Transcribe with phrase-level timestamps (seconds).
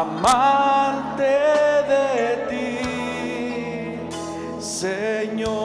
[0.00, 1.24] amante
[1.92, 2.78] de ti,
[4.60, 5.58] Señor.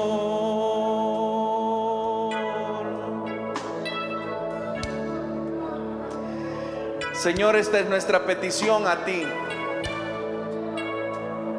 [7.14, 9.24] Señor, esta es nuestra petición a ti.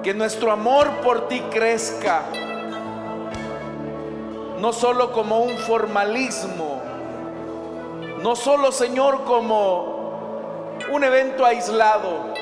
[0.02, 2.24] Que nuestro amor por ti crezca,
[4.58, 6.82] no solo como un formalismo,
[8.22, 9.94] no solo, Señor, como
[10.92, 12.34] un evento aislado,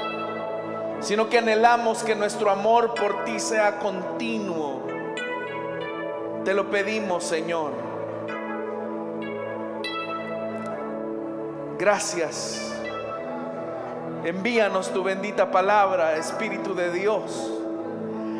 [1.02, 4.86] sino que anhelamos que nuestro amor por ti sea continuo.
[6.44, 7.72] Te lo pedimos, Señor.
[11.78, 12.72] Gracias.
[14.24, 17.50] Envíanos tu bendita palabra, Espíritu de Dios.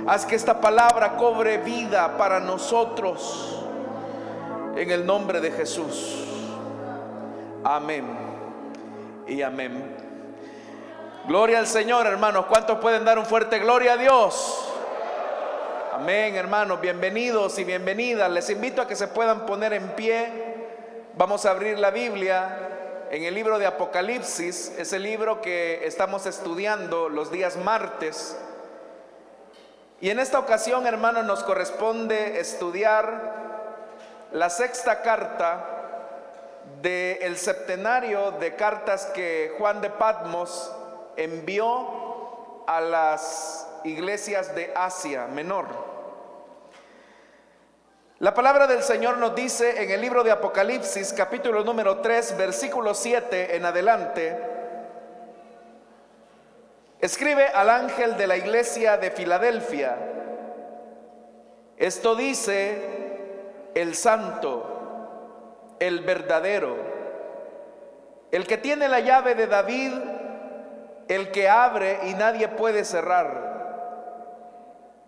[0.07, 3.65] Haz que esta palabra cobre vida para nosotros.
[4.77, 6.25] En el nombre de Jesús.
[7.65, 8.05] Amén.
[9.27, 10.02] Y amén.
[11.25, 12.47] Gloria al Señor, hermanos.
[12.47, 14.69] ¿Cuántos pueden dar un fuerte gloria a Dios?
[15.93, 16.81] Amén, hermanos.
[16.81, 18.29] Bienvenidos y bienvenidas.
[18.29, 20.29] Les invito a que se puedan poner en pie.
[21.15, 26.27] Vamos a abrir la Biblia en el libro de Apocalipsis, es el libro que estamos
[26.27, 28.37] estudiando los días martes.
[30.01, 33.77] Y en esta ocasión, hermanos, nos corresponde estudiar
[34.33, 35.67] la sexta carta
[36.81, 40.73] del septenario de cartas que Juan de Patmos
[41.17, 45.67] envió a las iglesias de Asia Menor.
[48.19, 52.95] La palabra del Señor nos dice en el libro de Apocalipsis capítulo número 3 versículo
[52.95, 54.39] 7 en adelante,
[57.01, 59.97] escribe al ángel de la iglesia de Filadelfia,
[61.77, 62.79] esto dice
[63.75, 66.77] el santo, el verdadero,
[68.31, 69.95] el que tiene la llave de David,
[71.15, 73.53] el que abre y nadie puede cerrar,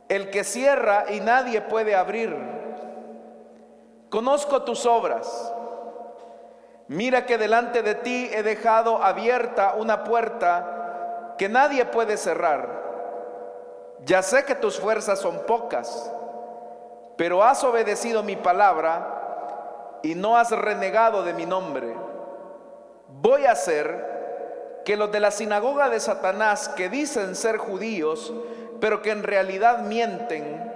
[0.08, 2.54] el que cierra y nadie puede abrir
[4.14, 5.52] Conozco tus obras.
[6.86, 12.80] Mira que delante de ti he dejado abierta una puerta que nadie puede cerrar.
[14.04, 16.12] Ya sé que tus fuerzas son pocas,
[17.16, 21.92] pero has obedecido mi palabra y no has renegado de mi nombre.
[23.08, 24.13] Voy a hacer
[24.84, 28.32] que los de la sinagoga de Satanás, que dicen ser judíos,
[28.80, 30.72] pero que en realidad mienten,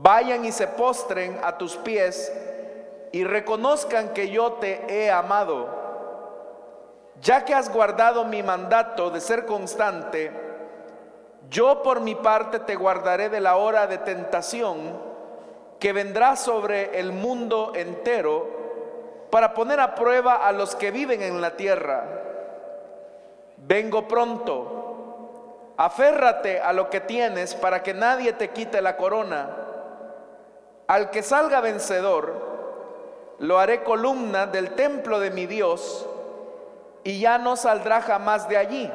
[0.00, 2.32] vayan y se postren a tus pies
[3.12, 5.82] y reconozcan que yo te he amado.
[7.20, 10.30] Ya que has guardado mi mandato de ser constante,
[11.48, 15.14] yo por mi parte te guardaré de la hora de tentación
[15.78, 18.48] que vendrá sobre el mundo entero
[19.30, 22.33] para poner a prueba a los que viven en la tierra.
[23.56, 29.56] Vengo pronto, aférrate a lo que tienes para que nadie te quite la corona.
[30.86, 32.34] Al que salga vencedor,
[33.38, 36.08] lo haré columna del templo de mi Dios
[37.04, 38.90] y ya no saldrá jamás de allí.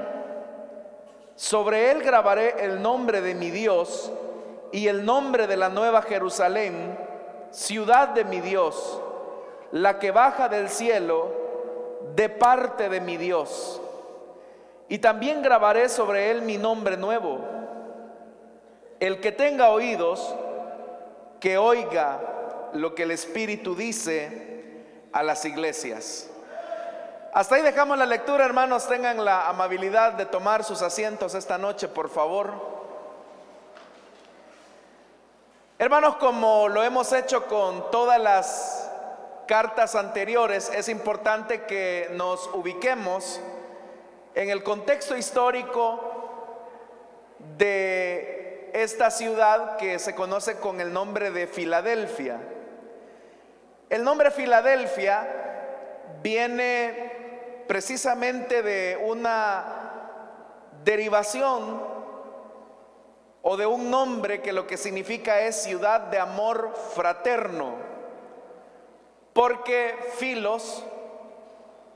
[1.36, 4.12] Sobre él grabaré el nombre de mi Dios
[4.72, 6.98] y el nombre de la nueva Jerusalén,
[7.52, 9.02] ciudad de mi Dios,
[9.72, 11.32] la que baja del cielo
[12.16, 13.82] de parte de mi Dios.
[14.90, 17.40] Y también grabaré sobre él mi nombre nuevo.
[19.00, 20.36] El que tenga oídos,
[21.40, 22.20] que oiga
[22.74, 24.74] lo que el Espíritu dice
[25.14, 26.30] a las iglesias.
[27.32, 28.88] Hasta ahí dejamos la lectura, hermanos.
[28.88, 32.52] Tengan la amabilidad de tomar sus asientos esta noche, por favor.
[35.78, 38.92] Hermanos, como lo hemos hecho con todas las
[39.48, 43.40] cartas anteriores, es importante que nos ubiquemos
[44.40, 46.00] en el contexto histórico
[47.58, 52.40] de esta ciudad que se conoce con el nombre de Filadelfia.
[53.90, 55.28] El nombre Filadelfia
[56.24, 59.66] viene precisamente de una
[60.86, 61.84] derivación
[63.42, 67.74] o de un nombre que lo que significa es ciudad de amor fraterno,
[69.34, 70.86] porque filos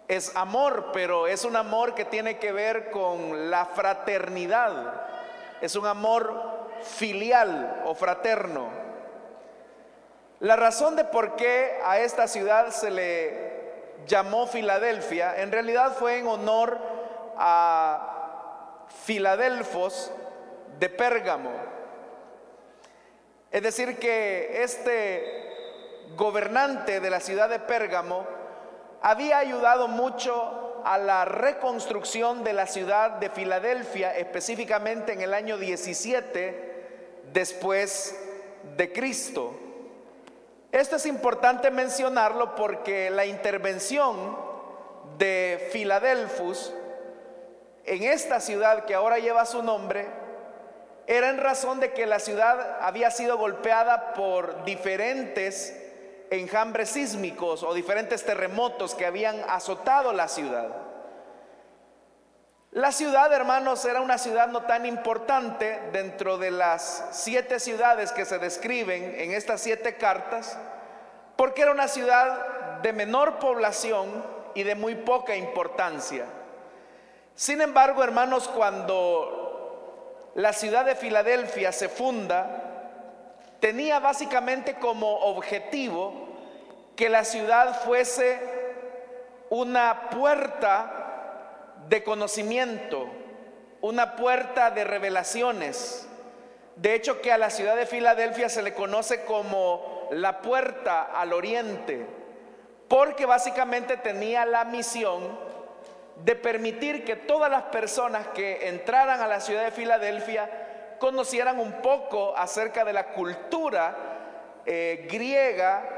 [0.08, 5.02] es amor, pero es un amor que tiene que ver con la fraternidad,
[5.62, 8.68] es un amor filial o fraterno.
[10.40, 13.54] La razón de por qué a esta ciudad se le
[14.06, 16.78] llamó Filadelfia en realidad fue en honor
[17.38, 20.12] a Filadelfos
[20.80, 21.52] de Pérgamo.
[23.52, 25.44] Es decir, que este
[26.16, 28.26] gobernante de la ciudad de Pérgamo
[29.04, 35.58] había ayudado mucho a la reconstrucción de la ciudad de Filadelfia, específicamente en el año
[35.58, 38.18] 17 después
[38.78, 39.60] de Cristo.
[40.72, 44.38] Esto es importante mencionarlo porque la intervención
[45.18, 46.74] de Filadelfus
[47.86, 50.08] en esta ciudad que ahora lleva su nombre
[51.08, 55.83] era en razón de que la ciudad había sido golpeada por diferentes
[56.34, 60.70] enjambres sísmicos o diferentes terremotos que habían azotado la ciudad.
[62.72, 68.26] La ciudad, hermanos, era una ciudad no tan importante dentro de las siete ciudades que
[68.26, 70.58] se describen en estas siete cartas,
[71.36, 74.26] porque era una ciudad de menor población
[74.56, 76.26] y de muy poca importancia.
[77.36, 82.64] Sin embargo, hermanos, cuando la ciudad de Filadelfia se funda,
[83.60, 86.23] tenía básicamente como objetivo
[86.96, 88.40] que la ciudad fuese
[89.50, 91.04] una puerta
[91.88, 93.08] de conocimiento,
[93.82, 96.08] una puerta de revelaciones.
[96.76, 101.34] De hecho que a la ciudad de Filadelfia se le conoce como la puerta al
[101.34, 102.06] oriente,
[102.88, 105.38] porque básicamente tenía la misión
[106.24, 111.82] de permitir que todas las personas que entraran a la ciudad de Filadelfia conocieran un
[111.82, 113.96] poco acerca de la cultura
[114.66, 115.93] eh, griega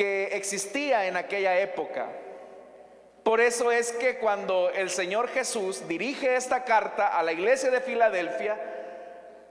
[0.00, 2.06] que existía en aquella época.
[3.22, 7.82] Por eso es que cuando el Señor Jesús dirige esta carta a la iglesia de
[7.82, 8.56] Filadelfia,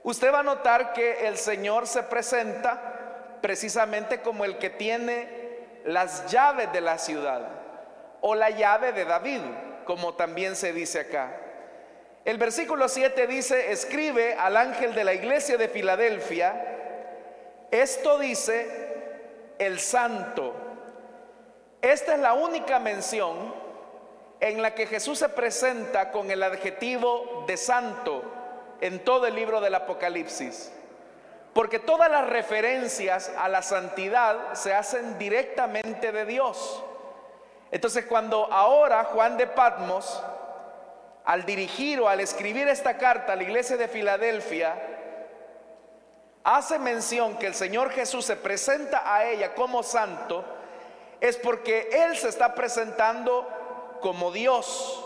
[0.02, 5.28] usted va a notar que el Señor se presenta precisamente como el que tiene
[5.84, 7.46] las llaves de la ciudad
[8.20, 9.42] o la llave de David,
[9.84, 11.30] como también se dice acá.
[12.24, 16.60] El versículo 7 dice, escribe al ángel de la iglesia de Filadelfia,
[17.70, 18.89] esto dice
[19.60, 20.54] el santo.
[21.82, 23.54] Esta es la única mención
[24.40, 28.24] en la que Jesús se presenta con el adjetivo de santo
[28.80, 30.72] en todo el libro del Apocalipsis.
[31.52, 36.82] Porque todas las referencias a la santidad se hacen directamente de Dios.
[37.70, 40.22] Entonces cuando ahora Juan de Patmos,
[41.24, 44.89] al dirigir o al escribir esta carta a la iglesia de Filadelfia,
[46.44, 50.44] hace mención que el Señor Jesús se presenta a ella como santo,
[51.20, 53.46] es porque Él se está presentando
[54.00, 55.04] como Dios.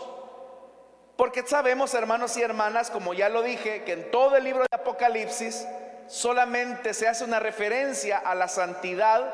[1.17, 4.75] Porque sabemos, hermanos y hermanas, como ya lo dije, que en todo el libro de
[4.75, 5.65] Apocalipsis
[6.07, 9.33] solamente se hace una referencia a la santidad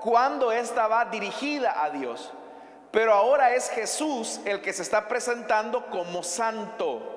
[0.00, 2.32] cuando ésta va dirigida a Dios.
[2.90, 7.16] Pero ahora es Jesús el que se está presentando como santo.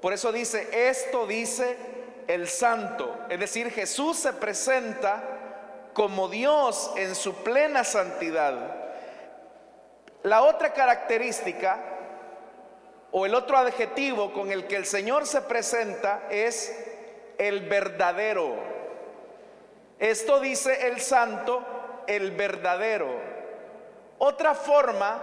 [0.00, 1.76] Por eso dice, esto dice
[2.30, 3.18] el santo.
[3.28, 5.20] Es decir, Jesús se presenta
[5.92, 8.54] como Dios en su plena santidad.
[10.22, 11.80] La otra característica
[13.10, 16.72] o el otro adjetivo con el que el Señor se presenta es
[17.36, 18.54] el verdadero.
[19.98, 21.64] Esto dice el santo,
[22.06, 23.10] el verdadero.
[24.18, 25.20] Otra forma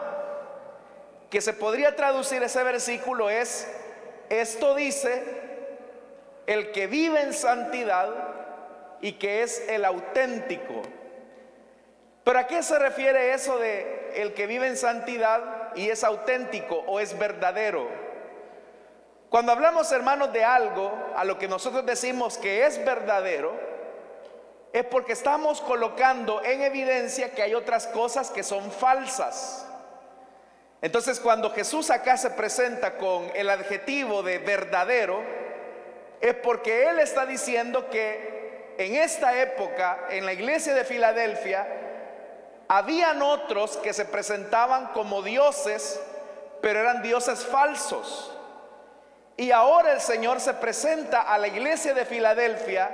[1.30, 3.66] que se podría traducir ese versículo es,
[4.30, 5.37] esto dice
[6.48, 8.10] el que vive en santidad
[9.02, 10.82] y que es el auténtico.
[12.24, 16.84] ¿Pero a qué se refiere eso de el que vive en santidad y es auténtico
[16.88, 17.88] o es verdadero?
[19.30, 23.54] Cuando hablamos, hermanos, de algo a lo que nosotros decimos que es verdadero,
[24.72, 29.66] es porque estamos colocando en evidencia que hay otras cosas que son falsas.
[30.82, 35.24] Entonces, cuando Jesús acá se presenta con el adjetivo de verdadero,
[36.22, 41.68] es porque Él está diciendo que en esta época, en la iglesia de Filadelfia,
[42.68, 46.00] habían otros que se presentaban como dioses,
[46.62, 48.34] pero eran dioses falsos.
[49.36, 52.90] Y ahora el Señor se presenta a la iglesia de Filadelfia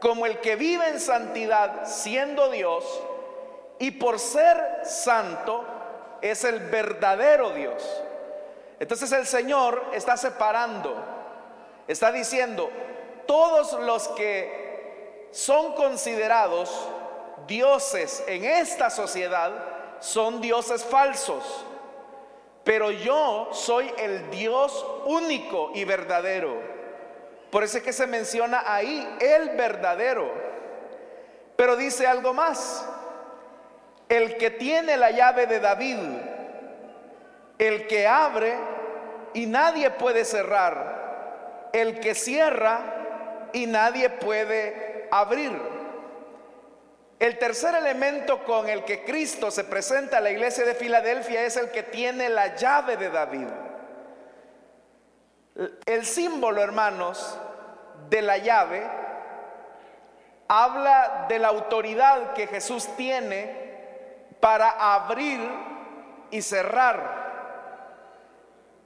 [0.00, 2.84] como el que vive en santidad siendo Dios
[3.78, 5.64] y por ser santo
[6.20, 8.02] es el verdadero Dios.
[8.80, 10.96] Entonces el Señor está separando,
[11.88, 12.70] está diciendo,
[13.26, 16.70] todos los que son considerados
[17.46, 19.52] dioses en esta sociedad
[20.00, 21.64] son dioses falsos,
[22.64, 26.72] pero yo soy el Dios único y verdadero.
[27.50, 30.32] Por eso es que se menciona ahí el verdadero.
[31.56, 32.88] Pero dice algo más,
[34.08, 35.98] el que tiene la llave de David,
[37.58, 38.56] el que abre
[39.34, 40.91] y nadie puede cerrar,
[41.72, 45.52] el que cierra y nadie puede abrir.
[47.18, 51.56] El tercer elemento con el que Cristo se presenta a la iglesia de Filadelfia es
[51.56, 53.46] el que tiene la llave de David.
[55.86, 57.38] El símbolo, hermanos,
[58.08, 58.82] de la llave
[60.48, 65.40] habla de la autoridad que Jesús tiene para abrir
[66.30, 67.22] y cerrar.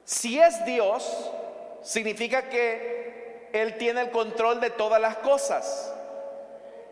[0.04, 1.32] Si es Dios,
[1.86, 5.94] significa que Él tiene el control de todas las cosas.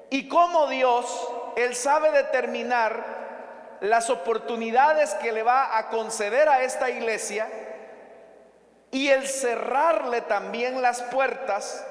[0.09, 1.05] Y como Dios,
[1.57, 3.05] Él sabe determinar
[3.81, 7.49] las oportunidades que le va a conceder a esta iglesia
[8.93, 11.85] y el cerrarle también las puertas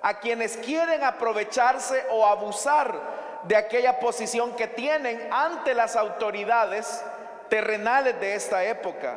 [0.00, 2.94] a quienes quieren aprovecharse o abusar
[3.42, 7.04] de aquella posición que tienen ante las autoridades
[7.48, 9.16] terrenales de esta época.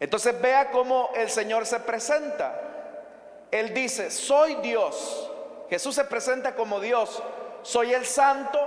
[0.00, 2.60] Entonces vea cómo el Señor se presenta.
[3.50, 5.30] Él dice, soy Dios.
[5.70, 7.22] Jesús se presenta como Dios.
[7.62, 8.60] Soy el santo,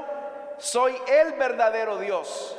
[0.57, 2.57] soy el verdadero Dios.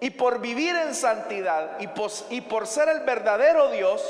[0.00, 1.88] Y por vivir en santidad y,
[2.34, 4.02] y por ser el verdadero Dios,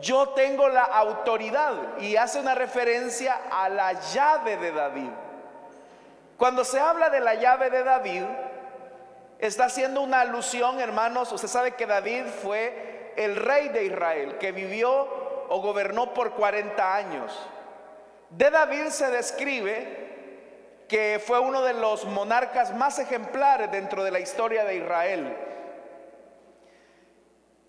[0.00, 1.98] yo tengo la autoridad.
[1.98, 5.10] Y hace una referencia a la llave de David.
[6.36, 8.24] Cuando se habla de la llave de David,
[9.38, 11.32] está haciendo una alusión, hermanos.
[11.32, 16.94] Usted sabe que David fue el rey de Israel, que vivió o gobernó por 40
[16.94, 17.32] años.
[18.30, 20.06] De David se describe
[20.88, 25.36] que fue uno de los monarcas más ejemplares dentro de la historia de Israel.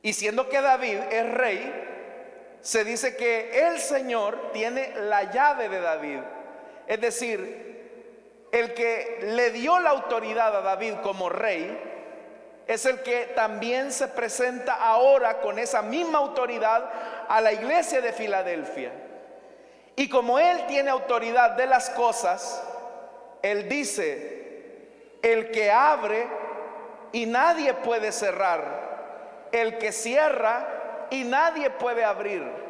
[0.01, 1.87] Y siendo que David es rey,
[2.61, 6.19] se dice que el Señor tiene la llave de David.
[6.87, 7.76] Es decir,
[8.51, 11.95] el que le dio la autoridad a David como rey
[12.67, 16.89] es el que también se presenta ahora con esa misma autoridad
[17.27, 18.91] a la iglesia de Filadelfia.
[19.95, 22.63] Y como él tiene autoridad de las cosas,
[23.41, 24.37] él dice,
[25.21, 26.27] el que abre
[27.13, 32.66] y nadie puede cerrar, el que cierra y nadie puede abrir.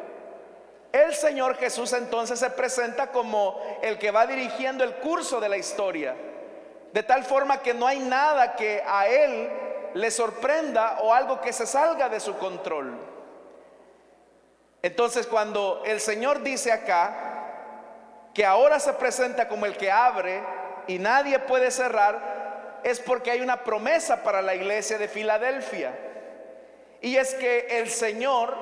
[0.92, 5.58] El Señor Jesús entonces se presenta como el que va dirigiendo el curso de la
[5.58, 6.14] historia,
[6.92, 9.50] de tal forma que no hay nada que a Él
[9.94, 12.96] le sorprenda o algo que se salga de su control.
[14.80, 20.42] Entonces cuando el Señor dice acá que ahora se presenta como el que abre
[20.86, 25.92] y nadie puede cerrar, es porque hay una promesa para la iglesia de Filadelfia.
[27.00, 28.56] Y es que el Señor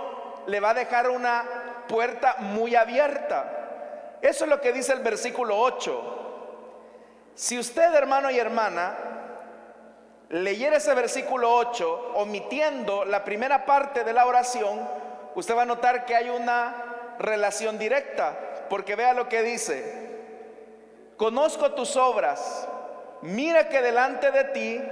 [0.46, 4.18] le va a dejar una puerta muy abierta.
[4.22, 6.26] Eso es lo que dice el versículo 8.
[7.34, 8.96] Si usted, hermano y hermana,
[10.30, 14.88] leyera ese versículo 8, omitiendo la primera parte de la oración,
[15.34, 18.36] usted va a notar que hay una relación directa,
[18.68, 20.06] porque vea lo que dice.
[21.16, 22.66] Conozco tus obras,
[23.22, 24.82] mira que delante de ti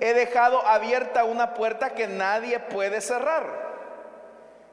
[0.00, 3.65] he dejado abierta una puerta que nadie puede cerrar.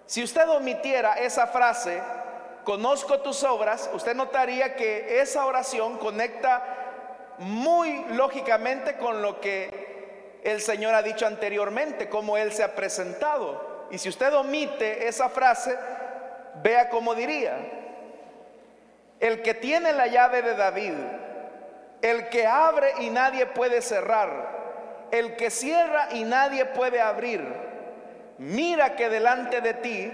[0.06, 2.02] Si usted omitiera esa frase,
[2.64, 6.62] conozco tus obras, usted notaría que esa oración conecta
[7.40, 13.88] muy lógicamente con lo que el Señor ha dicho anteriormente, cómo Él se ha presentado.
[13.92, 15.78] Y si usted omite esa frase,
[16.62, 17.58] vea cómo diría,
[19.20, 20.94] el que tiene la llave de David,
[22.02, 27.73] el que abre y nadie puede cerrar, el que cierra y nadie puede abrir
[28.38, 30.12] mira que delante de ti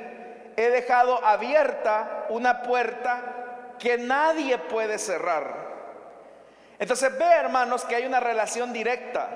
[0.56, 5.70] he dejado abierta una puerta que nadie puede cerrar.
[6.80, 9.30] Entonces ve hermanos que hay una relación directa.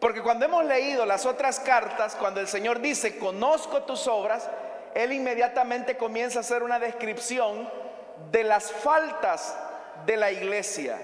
[0.00, 4.48] Porque cuando hemos leído las otras cartas, cuando el Señor dice, conozco tus obras,
[4.94, 7.70] Él inmediatamente comienza a hacer una descripción
[8.32, 9.56] de las faltas
[10.04, 10.98] de la iglesia.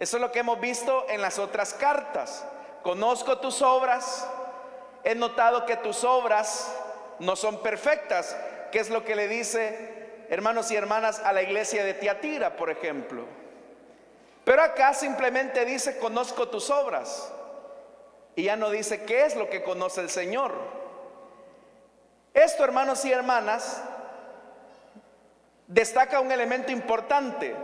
[0.00, 2.44] Eso es lo que hemos visto en las otras cartas.
[2.82, 4.26] Conozco tus obras,
[5.04, 6.74] he notado que tus obras
[7.18, 8.36] no son perfectas,
[8.70, 12.70] que es lo que le dice hermanos y hermanas a la iglesia de Tiatira, por
[12.70, 13.24] ejemplo.
[14.44, 17.32] Pero acá simplemente dice, conozco tus obras.
[18.34, 20.54] Y ya no dice qué es lo que conoce el Señor.
[22.32, 23.82] Esto, hermanos y hermanas,
[25.66, 27.54] destaca un elemento importante.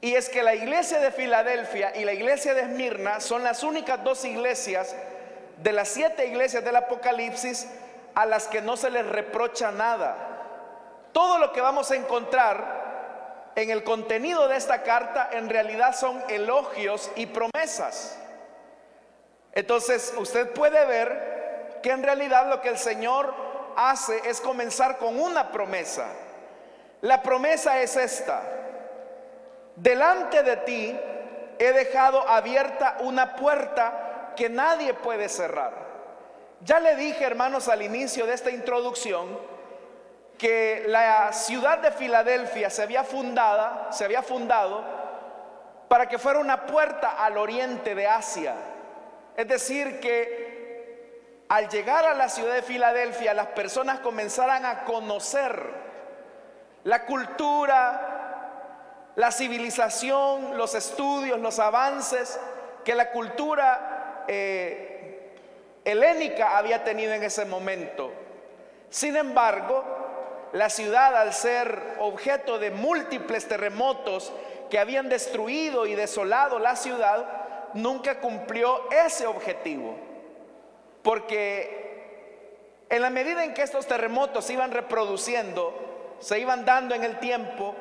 [0.00, 4.02] Y es que la iglesia de Filadelfia y la iglesia de Esmirna son las únicas
[4.02, 4.96] dos iglesias
[5.62, 7.68] de las siete iglesias del Apocalipsis
[8.14, 10.16] a las que no se les reprocha nada.
[11.12, 16.22] Todo lo que vamos a encontrar en el contenido de esta carta en realidad son
[16.28, 18.18] elogios y promesas.
[19.52, 23.34] Entonces usted puede ver que en realidad lo que el Señor
[23.76, 26.06] hace es comenzar con una promesa.
[27.02, 28.42] La promesa es esta.
[29.76, 31.00] Delante de ti
[31.58, 35.72] he dejado abierta una puerta que nadie puede cerrar.
[36.62, 39.38] Ya le dije, hermanos, al inicio de esta introducción,
[40.36, 44.82] que la ciudad de Filadelfia se había fundada, se había fundado
[45.88, 48.54] para que fuera una puerta al oriente de Asia.
[49.36, 55.62] Es decir, que al llegar a la ciudad de Filadelfia, las personas comenzaran a conocer
[56.84, 62.38] la cultura, la civilización, los estudios, los avances
[62.84, 63.89] que la cultura
[64.32, 65.32] eh,
[65.84, 68.12] helénica había tenido en ese momento.
[68.88, 69.84] Sin embargo,
[70.52, 74.32] la ciudad al ser objeto de múltiples terremotos
[74.70, 77.26] que habían destruido y desolado la ciudad,
[77.74, 79.96] nunca cumplió ese objetivo.
[81.02, 87.02] Porque en la medida en que estos terremotos se iban reproduciendo, se iban dando en
[87.02, 87.74] el tiempo,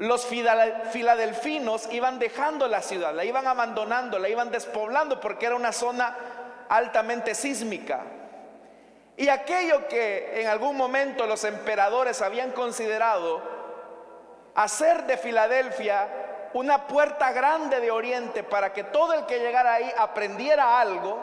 [0.00, 5.72] los filadelfinos iban dejando la ciudad, la iban abandonando, la iban despoblando porque era una
[5.72, 6.16] zona
[6.70, 8.00] altamente sísmica.
[9.18, 13.42] Y aquello que en algún momento los emperadores habían considerado
[14.54, 16.08] hacer de Filadelfia
[16.54, 21.18] una puerta grande de oriente para que todo el que llegara ahí aprendiera algo,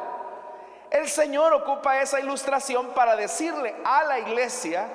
[0.91, 4.88] el Señor ocupa esa ilustración para decirle a la iglesia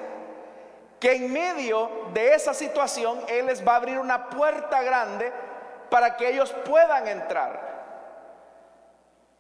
[1.03, 5.33] que en medio de esa situación Él les va a abrir una puerta grande
[5.91, 7.73] para que ellos puedan entrar.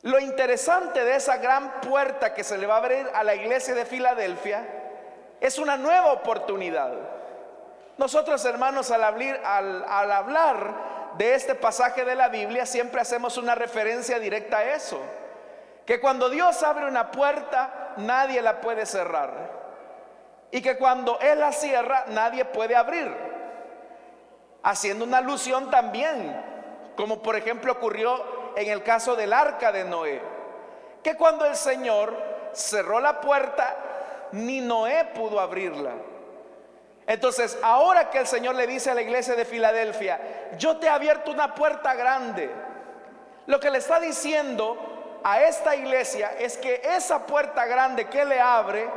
[0.03, 3.77] Lo interesante de esa gran puerta que se le va a abrir a la iglesia
[3.77, 4.67] de Filadelfia
[5.41, 6.95] es una nueva oportunidad.
[7.97, 9.05] Nosotros hermanos al
[10.11, 15.01] hablar, de este pasaje de la Biblia siempre hacemos una referencia directa a eso.
[15.87, 19.62] Que cuando Dios abre una puerta nadie la puede cerrar.
[20.53, 23.11] Y que cuando Él la cierra nadie puede abrir.
[24.63, 26.41] Haciendo una alusión también,
[26.95, 30.23] como por ejemplo ocurrió en el caso del arca de Noé,
[31.03, 32.15] que cuando el Señor
[32.53, 33.75] cerró la puerta,
[34.33, 35.93] ni Noé pudo abrirla.
[37.07, 40.21] Entonces, ahora que el Señor le dice a la iglesia de Filadelfia,
[40.59, 42.49] yo te he abierto una puerta grande,
[43.47, 48.41] lo que le está diciendo a esta iglesia es que esa puerta grande que le
[48.41, 48.89] abre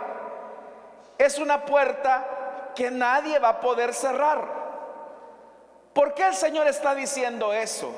[1.18, 4.66] es una puerta que nadie va a poder cerrar.
[5.94, 7.94] ¿Por qué el Señor está diciendo eso?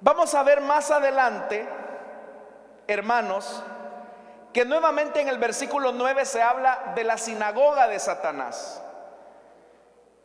[0.00, 1.68] Vamos a ver más adelante,
[2.86, 3.62] hermanos,
[4.52, 8.82] que nuevamente en el versículo 9 se habla de la sinagoga de Satanás.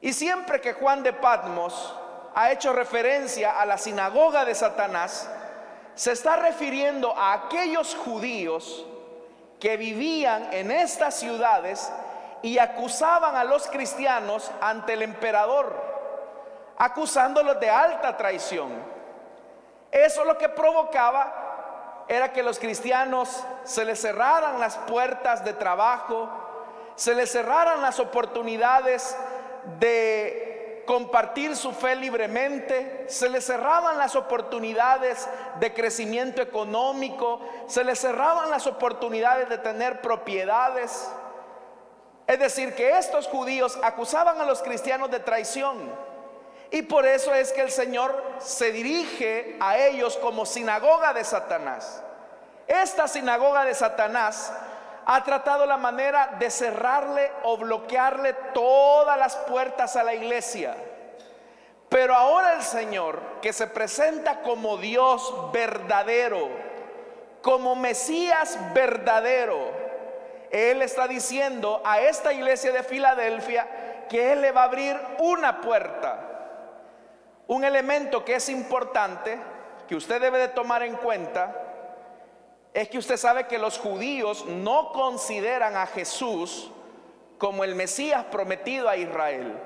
[0.01, 1.95] Y siempre que Juan de Patmos
[2.33, 5.29] ha hecho referencia a la sinagoga de Satanás,
[5.95, 8.85] se está refiriendo a aquellos judíos
[9.59, 11.91] que vivían en estas ciudades
[12.41, 15.75] y acusaban a los cristianos ante el emperador,
[16.77, 18.71] acusándolos de alta traición.
[19.91, 26.29] Eso lo que provocaba era que los cristianos se les cerraran las puertas de trabajo,
[26.95, 29.17] se les cerraran las oportunidades
[29.79, 30.46] de
[30.87, 38.49] compartir su fe libremente, se les cerraban las oportunidades de crecimiento económico, se les cerraban
[38.49, 41.11] las oportunidades de tener propiedades.
[42.25, 45.77] Es decir, que estos judíos acusaban a los cristianos de traición.
[46.71, 52.01] Y por eso es que el Señor se dirige a ellos como sinagoga de Satanás.
[52.67, 54.51] Esta sinagoga de Satanás
[55.09, 60.75] ha tratado la manera de cerrarle o bloquearle todas las puertas a la iglesia.
[61.87, 66.49] Pero ahora el Señor, que se presenta como Dios verdadero,
[67.41, 69.71] como Mesías verdadero,
[70.51, 75.61] Él está diciendo a esta iglesia de Filadelfia que Él le va a abrir una
[75.61, 76.19] puerta.
[77.47, 79.39] Un elemento que es importante,
[79.87, 81.66] que usted debe de tomar en cuenta,
[82.77, 86.69] es que usted sabe que los judíos no consideran a Jesús
[87.39, 89.57] como el Mesías prometido a Israel.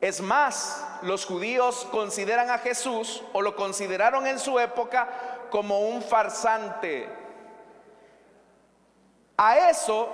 [0.00, 5.06] Es más, los judíos consideran a Jesús o lo consideraron en su época
[5.50, 7.10] como un farsante.
[9.36, 10.08] A eso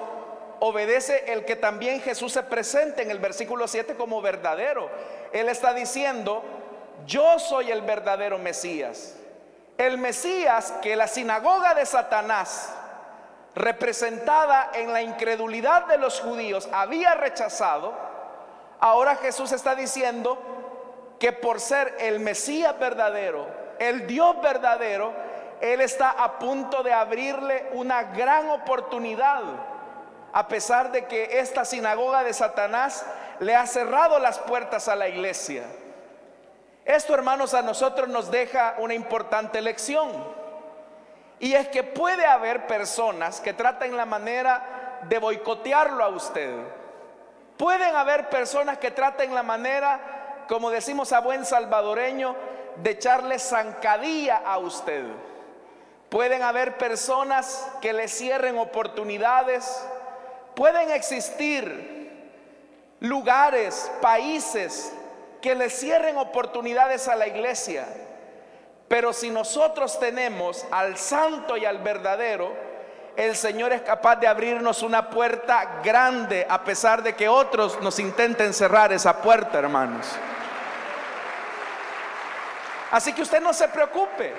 [0.59, 4.91] obedece el que también Jesús se presente en el versículo 7 como verdadero.
[5.33, 6.43] Él está diciendo,
[7.07, 9.15] yo soy el verdadero Mesías.
[9.77, 12.73] El Mesías que la sinagoga de Satanás,
[13.57, 17.93] representada en la incredulidad de los judíos, había rechazado,
[18.79, 20.39] ahora Jesús está diciendo
[21.19, 23.47] que por ser el Mesías verdadero,
[23.81, 25.13] el Dios verdadero,
[25.61, 29.43] Él está a punto de abrirle una gran oportunidad,
[30.33, 33.05] a pesar de que esta sinagoga de Satanás
[33.41, 35.65] le ha cerrado las puertas a la iglesia.
[36.85, 40.11] Esto, hermanos, a nosotros nos deja una importante lección.
[41.39, 46.55] Y es que puede haber personas que traten la manera de boicotearlo a usted.
[47.57, 52.37] Pueden haber personas que traten la manera, como decimos a buen salvadoreño,
[52.77, 55.05] de echarle zancadilla a usted.
[56.11, 59.87] Pueden haber personas que le cierren oportunidades.
[60.55, 62.11] Pueden existir
[63.01, 64.93] lugares, países
[65.45, 67.85] que le cierren oportunidades a la iglesia.
[68.89, 72.51] Pero si nosotros tenemos al santo y al verdadero,
[73.15, 77.99] el Señor es capaz de abrirnos una puerta grande a pesar de que otros nos
[77.99, 80.07] intenten cerrar esa puerta, hermanos.
[82.91, 84.33] Así que usted no se preocupe.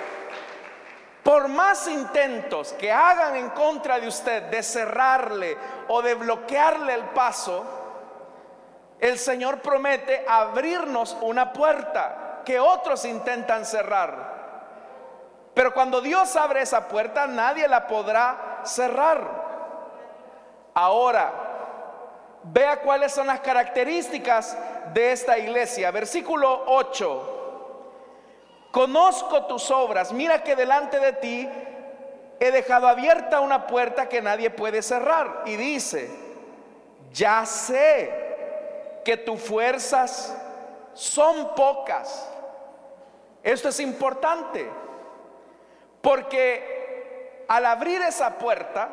[1.22, 7.04] Por más intentos que hagan en contra de usted de cerrarle o de bloquearle el
[7.10, 7.85] paso,
[9.00, 14.34] el Señor promete abrirnos una puerta que otros intentan cerrar.
[15.54, 19.46] Pero cuando Dios abre esa puerta, nadie la podrá cerrar.
[20.74, 21.32] Ahora,
[22.42, 24.56] vea cuáles son las características
[24.92, 25.90] de esta iglesia.
[25.90, 27.32] Versículo 8
[28.76, 31.48] conozco tus obras, mira que delante de ti
[32.38, 35.44] he dejado abierta una puerta que nadie puede cerrar.
[35.46, 36.10] Y dice,
[37.10, 38.25] ya sé
[39.06, 40.36] que tus fuerzas
[40.92, 42.28] son pocas.
[43.40, 44.68] Esto es importante,
[46.00, 48.88] porque al abrir esa puerta,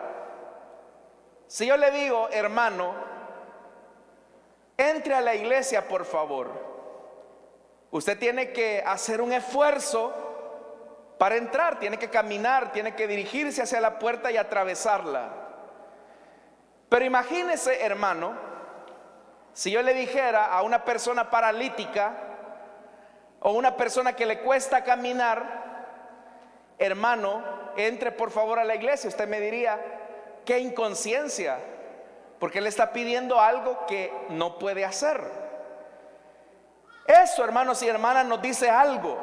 [1.47, 2.93] si yo le digo, hermano,
[4.77, 6.51] entre a la iglesia, por favor.
[7.89, 10.13] Usted tiene que hacer un esfuerzo
[11.17, 15.29] para entrar, tiene que caminar, tiene que dirigirse hacia la puerta y atravesarla.
[16.87, 18.52] Pero imagínese, hermano,
[19.53, 22.13] si yo le dijera a una persona paralítica
[23.39, 25.63] o una persona que le cuesta caminar,
[26.79, 27.43] hermano,
[27.77, 29.79] entre por favor a la iglesia, usted me diría,
[30.45, 31.57] qué inconsciencia,
[32.39, 35.21] porque le está pidiendo algo que no puede hacer.
[37.05, 39.17] Eso, hermanos y hermanas, nos dice algo.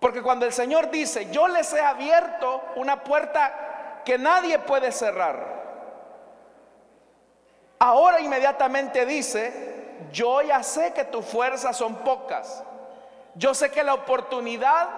[0.00, 5.61] Porque cuando el Señor dice, yo les he abierto una puerta que nadie puede cerrar,
[7.82, 12.62] ahora inmediatamente dice, yo ya sé que tus fuerzas son pocas.
[13.34, 14.88] Yo sé que la oportunidad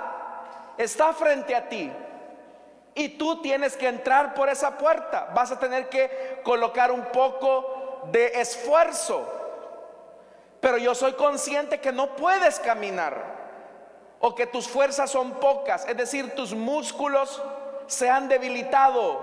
[0.77, 1.92] está frente a ti.
[2.94, 5.29] Y tú tienes que entrar por esa puerta.
[5.35, 9.44] Vas a tener que colocar un poco de esfuerzo
[10.64, 13.23] pero yo soy consciente que no puedes caminar
[14.18, 17.42] o que tus fuerzas son pocas, es decir, tus músculos
[17.87, 19.20] se han debilitado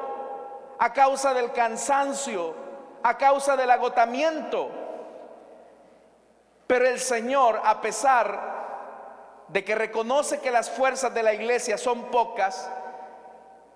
[0.77, 2.53] a causa del cansancio,
[3.03, 4.69] a causa del agotamiento.
[6.67, 8.51] Pero el Señor, a pesar
[9.47, 12.69] de que reconoce que las fuerzas de la iglesia son pocas,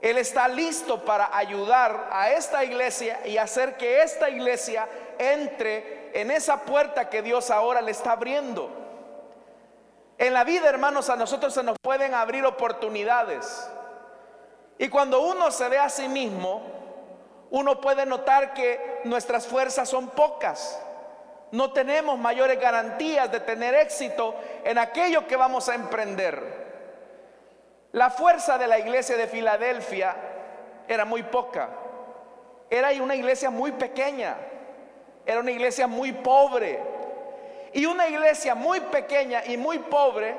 [0.01, 6.31] Él está listo para ayudar a esta iglesia y hacer que esta iglesia entre en
[6.31, 8.69] esa puerta que Dios ahora le está abriendo.
[10.17, 13.69] En la vida, hermanos, a nosotros se nos pueden abrir oportunidades.
[14.77, 16.61] Y cuando uno se ve a sí mismo,
[17.55, 20.77] uno puede notar que nuestras fuerzas son pocas.
[21.51, 26.65] No tenemos mayores garantías de tener éxito en aquello que vamos a emprender.
[27.93, 30.17] La fuerza de la iglesia de Filadelfia
[30.85, 31.69] era muy poca.
[32.69, 34.35] Era una iglesia muy pequeña.
[35.25, 36.83] Era una iglesia muy pobre.
[37.71, 40.35] Y una iglesia muy pequeña y muy pobre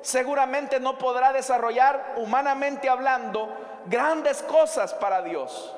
[0.00, 5.76] seguramente no podrá desarrollar, humanamente hablando, grandes cosas para Dios.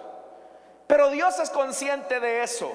[0.92, 2.70] Pero Dios es consciente de eso.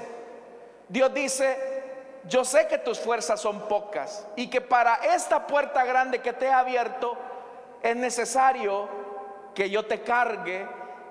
[0.89, 1.83] Dios dice,
[2.23, 6.47] yo sé que tus fuerzas son pocas y que para esta puerta grande que te
[6.47, 7.15] he abierto
[7.83, 8.89] es necesario
[9.53, 10.67] que yo te cargue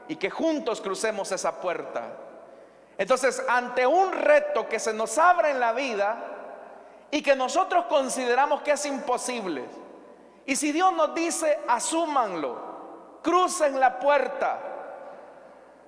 [0.09, 2.03] y que juntos crucemos esa puerta.
[2.99, 6.17] Entonces, ante un reto que se nos abre en la vida
[7.13, 9.63] y que nosotros consideramos que es imposible,
[10.45, 14.59] y si Dios nos dice, asúmanlo, crucen la puerta,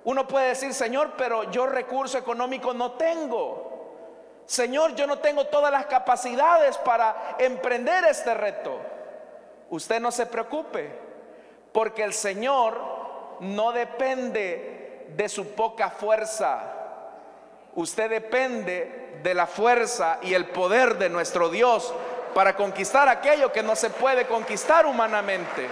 [0.05, 3.67] uno puede decir, Señor, pero yo recurso económico no tengo.
[4.45, 8.79] Señor, yo no tengo todas las capacidades para emprender este reto.
[9.69, 10.91] Usted no se preocupe,
[11.71, 12.79] porque el Señor
[13.41, 16.75] no depende de su poca fuerza
[17.75, 21.93] usted depende de la fuerza y el poder de nuestro Dios
[22.33, 25.67] para conquistar aquello que no se puede conquistar humanamente.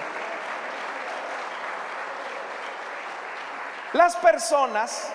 [3.93, 5.11] Las personas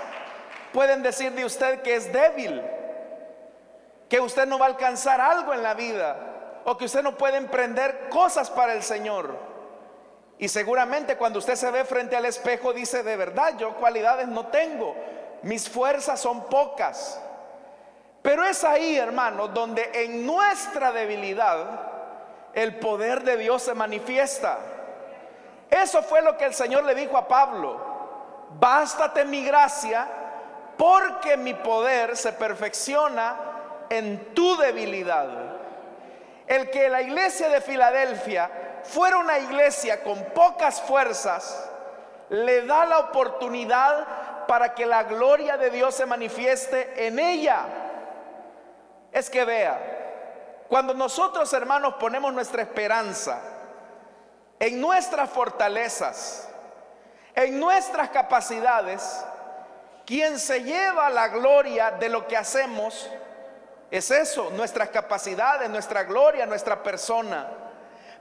[0.73, 2.63] pueden decir de usted que es débil,
[4.09, 6.17] que usted no va a alcanzar algo en la vida,
[6.65, 9.37] o que usted no puede emprender cosas para el Señor.
[10.39, 14.47] Y seguramente cuando usted se ve frente al espejo dice, de verdad, yo cualidades no
[14.47, 14.97] tengo,
[15.43, 17.21] mis fuerzas son pocas.
[18.23, 21.93] Pero es ahí, hermano, donde en nuestra debilidad
[22.55, 24.59] el poder de Dios se manifiesta.
[25.71, 27.92] Eso fue lo que el Señor le dijo a Pablo.
[28.59, 30.07] Bástate mi gracia
[30.77, 33.37] porque mi poder se perfecciona
[33.89, 35.29] en tu debilidad.
[36.47, 38.51] El que la iglesia de Filadelfia
[38.85, 41.71] fuera una iglesia con pocas fuerzas,
[42.29, 47.65] le da la oportunidad para que la gloria de Dios se manifieste en ella.
[49.13, 49.79] Es que vea,
[50.69, 53.41] cuando nosotros hermanos ponemos nuestra esperanza
[54.59, 56.52] en nuestras fortalezas,
[57.35, 59.25] en nuestras capacidades,
[60.05, 63.09] quien se lleva la gloria de lo que hacemos
[63.91, 67.47] es eso, nuestras capacidades, nuestra gloria, nuestra persona.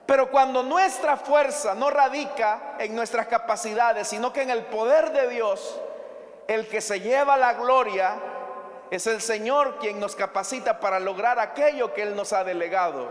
[0.06, 5.30] Pero cuando nuestra fuerza no radica en nuestras capacidades, sino que en el poder de
[5.30, 5.80] Dios,
[6.48, 8.16] el que se lleva la gloria
[8.90, 13.08] es el Señor quien nos capacita para lograr aquello que Él nos ha delegado.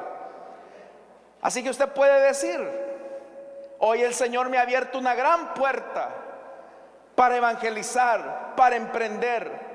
[1.40, 2.89] Así que usted puede decir,
[3.80, 6.10] hoy el Señor me ha abierto una gran puerta
[7.14, 9.68] para evangelizar, para emprender.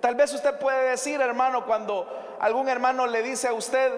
[0.00, 3.92] Tal vez usted puede decir, hermano, cuando algún hermano le dice a usted,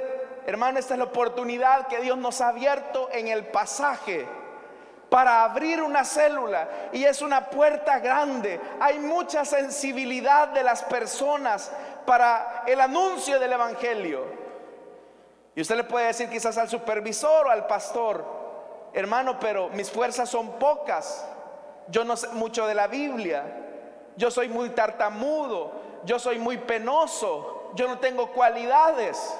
[0.47, 4.27] hermano, esta es la oportunidad que Dios nos ha abierto en el pasaje
[5.11, 8.61] para abrir una célula y es una puerta grande.
[8.81, 11.71] Hay mucha sensibilidad de las personas
[12.07, 14.25] para el anuncio del Evangelio.
[15.55, 18.38] Y usted le puede decir quizás al supervisor o al pastor,
[18.93, 21.27] hermano, pero mis fuerzas son pocas.
[21.89, 23.45] Yo no sé mucho de la Biblia.
[24.17, 25.73] Yo soy muy tartamudo.
[26.05, 27.73] Yo soy muy penoso.
[27.75, 29.35] Yo no tengo cualidades.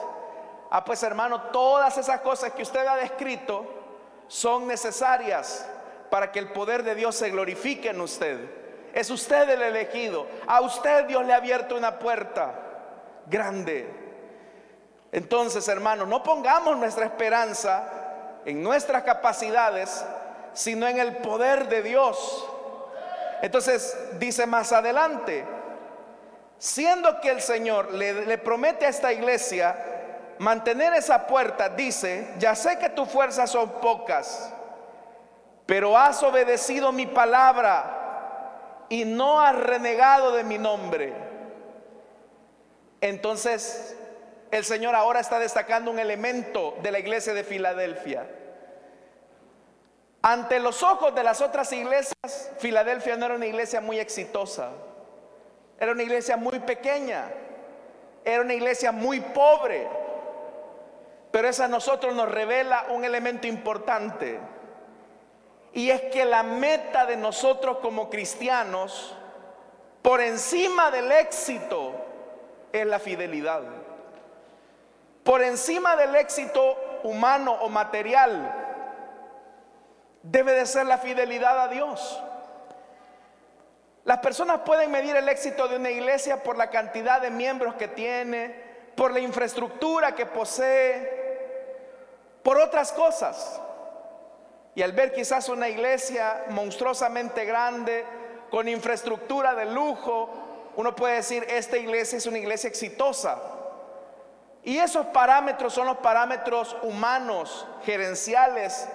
[0.71, 3.67] Ah, pues hermano, todas esas cosas que usted ha descrito
[4.27, 5.67] son necesarias
[6.11, 8.39] para que el poder de Dios se glorifique en usted.
[8.93, 10.27] Es usted el elegido.
[10.47, 12.55] A usted Dios le ha abierto una puerta
[13.27, 13.89] grande.
[15.13, 18.08] Entonces, hermano, no pongamos nuestra esperanza
[18.45, 20.05] en nuestras capacidades,
[20.53, 22.47] sino en el poder de Dios.
[23.43, 25.45] Entonces, dice más adelante,
[26.59, 29.77] siendo que el Señor le, le promete a esta iglesia
[30.39, 34.53] mantener esa puerta, dice, ya sé que tus fuerzas son pocas,
[35.67, 37.99] pero has obedecido mi palabra
[38.89, 41.13] y no has renegado de mi nombre.
[43.01, 43.98] Entonces,
[44.51, 48.27] el Señor ahora está destacando un elemento de la iglesia de Filadelfia.
[50.23, 54.71] Ante los ojos de las otras iglesias, Filadelfia no era una iglesia muy exitosa,
[55.79, 57.31] era una iglesia muy pequeña,
[58.25, 59.87] era una iglesia muy pobre.
[61.31, 64.41] Pero eso a nosotros nos revela un elemento importante.
[65.73, 69.15] Y es que la meta de nosotros como cristianos,
[70.03, 71.93] por encima del éxito,
[72.73, 73.63] es la fidelidad.
[75.29, 78.51] Por encima del éxito humano o material,
[80.23, 82.19] debe de ser la fidelidad a Dios.
[84.05, 87.89] Las personas pueden medir el éxito de una iglesia por la cantidad de miembros que
[87.89, 88.55] tiene,
[88.97, 91.77] por la infraestructura que posee,
[92.43, 93.61] por otras cosas.
[94.75, 98.07] Y al ver quizás una iglesia monstruosamente grande,
[98.51, 103.58] con infraestructura de lujo, uno puede decir, esta iglesia es una iglesia exitosa.
[104.63, 108.89] Y esos parámetros son los parámetros humanos, gerenciales.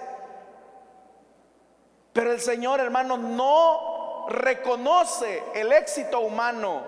[2.12, 6.82] Pero el Señor, hermano, no reconoce el éxito humano,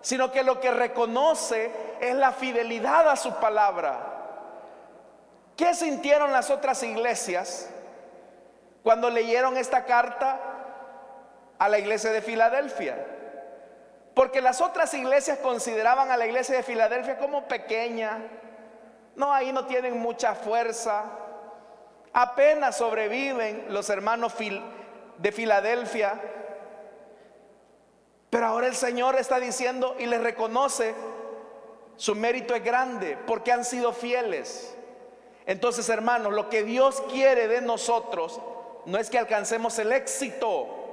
[0.00, 4.10] sino que lo que reconoce es la fidelidad a su palabra.
[5.56, 7.70] ¿Qué sintieron las otras iglesias
[8.82, 10.40] cuando leyeron esta carta
[11.58, 13.06] a la iglesia de Filadelfia?
[14.14, 18.22] Porque las otras iglesias consideraban a la iglesia de Filadelfia como pequeña.
[19.16, 21.04] No, ahí no tienen mucha fuerza.
[22.12, 24.34] Apenas sobreviven los hermanos
[25.18, 26.20] de Filadelfia.
[28.30, 30.94] Pero ahora el Señor está diciendo y les reconoce,
[31.96, 34.76] su mérito es grande porque han sido fieles.
[35.46, 38.40] Entonces, hermanos, lo que Dios quiere de nosotros
[38.86, 40.83] no es que alcancemos el éxito,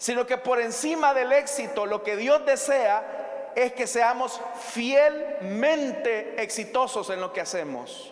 [0.00, 7.10] sino que por encima del éxito lo que Dios desea es que seamos fielmente exitosos
[7.10, 8.10] en lo que hacemos.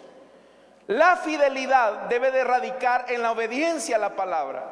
[0.87, 4.68] La fidelidad debe de radicar en la obediencia a la palabra.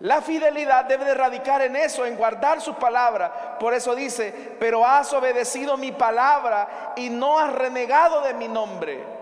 [0.00, 3.58] La fidelidad debe de radicar en eso, en guardar su palabra.
[3.58, 9.13] Por eso dice, pero has obedecido mi palabra y no has renegado de mi nombre.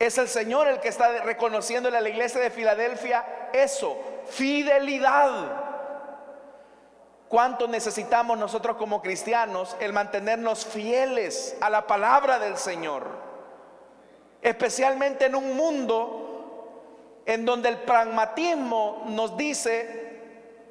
[0.00, 3.98] Es el Señor el que está reconociéndole a la iglesia de Filadelfia eso,
[4.30, 5.30] fidelidad.
[7.28, 13.08] ¿Cuánto necesitamos nosotros como cristianos el mantenernos fieles a la palabra del Señor?
[14.40, 20.22] Especialmente en un mundo en donde el pragmatismo nos dice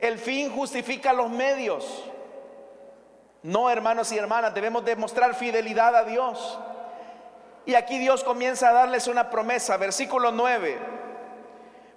[0.02, 2.04] el fin justifica los medios.
[3.44, 6.60] No, hermanos y hermanas, debemos demostrar fidelidad a Dios.
[7.70, 10.80] Y aquí Dios comienza a darles una promesa, versículo 9.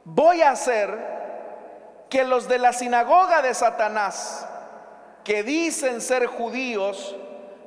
[0.04, 0.98] Voy a hacer
[2.10, 4.46] que los de la sinagoga de Satanás,
[5.24, 7.16] que dicen ser judíos,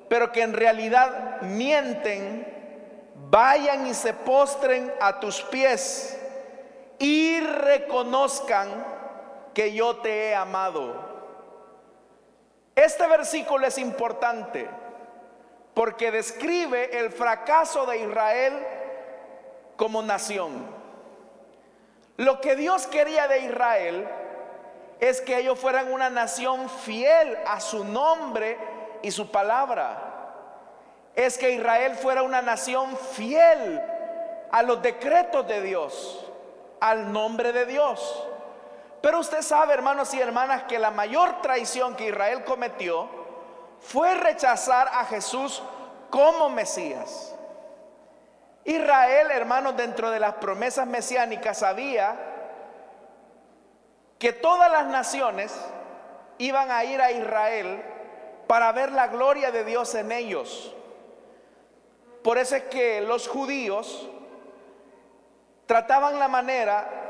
[0.07, 2.45] pero que en realidad mienten,
[3.31, 6.15] vayan y se postren a tus pies
[6.99, 8.85] y reconozcan
[9.55, 10.93] que yo te he amado.
[12.75, 14.69] Este versículo es importante
[15.75, 18.65] porque describe el fracaso de Israel
[19.75, 20.65] como nación.
[22.17, 24.07] Lo que Dios quería de Israel
[25.01, 28.57] es que ellos fueran una nación fiel a su nombre
[29.01, 30.01] y su palabra.
[31.13, 33.81] Es que Israel fuera una nación fiel
[34.51, 36.25] a los decretos de Dios
[36.79, 38.23] al nombre de Dios.
[39.01, 43.24] Pero usted sabe, hermanos y hermanas, que la mayor traición que Israel cometió
[43.81, 45.61] fue rechazar a Jesús
[46.09, 47.33] como Mesías.
[48.63, 52.15] Israel, hermanos, dentro de las promesas mesiánicas sabía
[54.17, 55.53] que todas las naciones
[56.37, 57.83] iban a ir a Israel
[58.47, 60.73] para ver la gloria de Dios en ellos.
[62.23, 64.09] Por eso es que los judíos
[65.65, 67.05] trataban la manera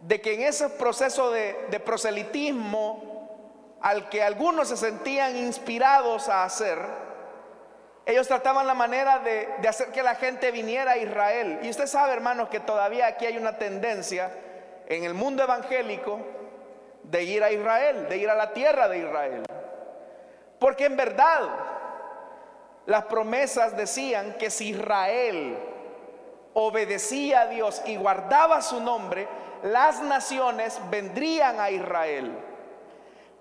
[0.00, 3.13] de que en ese proceso de, proselitismo
[3.84, 6.78] al que algunos se sentían inspirados a hacer,
[8.06, 11.60] ellos trataban la manera de, hacer que la gente viniera a Israel.
[11.62, 14.30] Y usted sabe, hermanos, que todavía aquí hay una tendencia
[14.86, 16.18] en el mundo evangélico
[17.02, 19.42] de ir a Israel, de ir a la tierra de Israel.
[20.58, 21.42] Porque en verdad
[22.86, 25.58] las promesas decían que si Israel
[26.54, 29.28] obedecía a Dios y guardaba su nombre,
[29.62, 32.53] las naciones vendrían a Israel.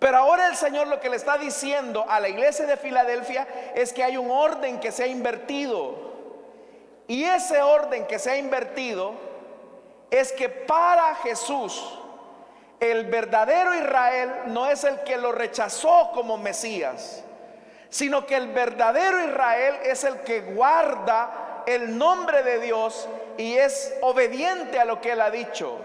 [0.04, 3.94] Pero ahora el Señor lo que le está diciendo a la iglesia de Filadelfia es
[3.94, 5.96] que hay un orden que se ha invertido.
[7.08, 9.14] Y ese orden que se ha invertido
[10.12, 11.98] es que para Jesús
[12.82, 17.24] el verdadero Israel no es el que lo rechazó como Mesías,
[17.88, 23.96] sino que el verdadero Israel es el que guarda el nombre de Dios y es
[24.02, 25.78] obediente a lo que Él ha dicho.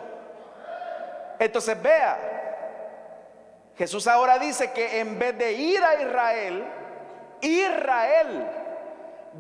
[1.39, 2.38] Entonces vea,
[3.79, 6.67] Jesús ahora dice que en vez de ir a Israel,
[7.41, 8.51] Israel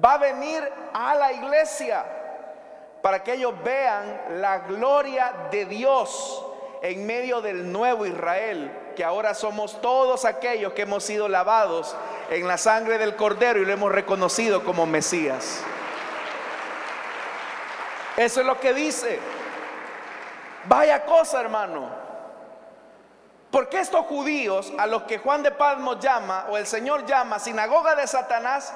[0.03, 0.62] va a venir
[0.94, 2.05] a la iglesia
[3.03, 6.44] para que ellos vean la gloria de Dios
[6.83, 11.96] en medio del nuevo Israel, que ahora somos todos aquellos que hemos sido lavados
[12.31, 15.64] en la sangre del Cordero y lo hemos reconocido como Mesías.
[18.16, 19.18] Eso es lo que dice.
[20.64, 21.98] Vaya cosa, hermano.
[23.51, 27.95] Porque estos judíos, a los que Juan de Palmo llama, o el Señor llama, sinagoga
[27.95, 28.75] de Satanás,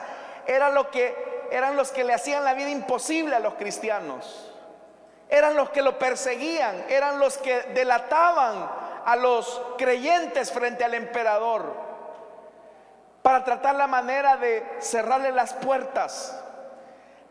[0.90, 4.50] que, eran los que le hacían la vida imposible a los cristianos.
[5.28, 8.70] Eran los que lo perseguían, eran los que delataban
[9.04, 11.74] a los creyentes frente al emperador
[13.22, 16.38] para tratar la manera de cerrarle las puertas.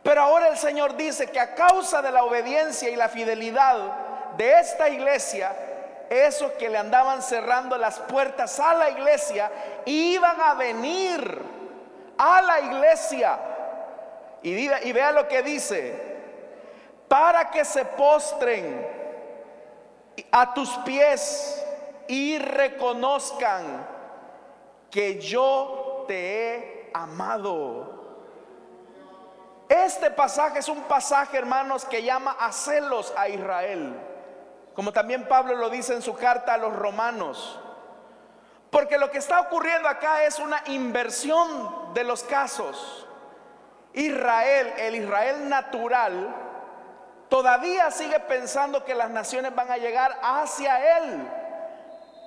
[0.04, 3.78] Pero ahora el Señor dice que a causa de la obediencia y la fidelidad
[4.38, 5.54] de esta iglesia,
[6.12, 9.50] esos que le andaban cerrando las puertas a la iglesia,
[9.86, 11.42] iban a venir
[12.18, 13.40] a la iglesia.
[14.44, 16.20] Y, vea lo que dice,
[17.08, 18.86] para que se postren
[20.32, 21.64] a tus pies
[22.10, 23.88] y reconozcan
[24.90, 28.02] que yo te he amado.
[29.70, 34.11] Este pasaje es un pasaje, hermanos, que llama a celos a Israel.
[34.74, 37.60] Como también Pablo lo dice en su carta a los romanos.
[38.70, 43.06] Porque lo que está ocurriendo acá es una inversión de los casos.
[43.94, 46.34] Israel, el Israel natural,
[47.28, 51.28] todavía sigue pensando que las naciones van a llegar hacia Él,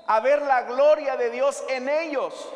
[0.06, 2.52] a ver la gloria de Dios en ellos.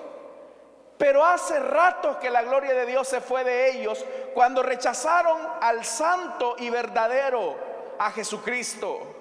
[0.98, 5.84] Pero hace rato que la gloria de Dios se fue de ellos cuando rechazaron al
[5.84, 7.56] santo y verdadero,
[7.98, 9.17] a Jesucristo.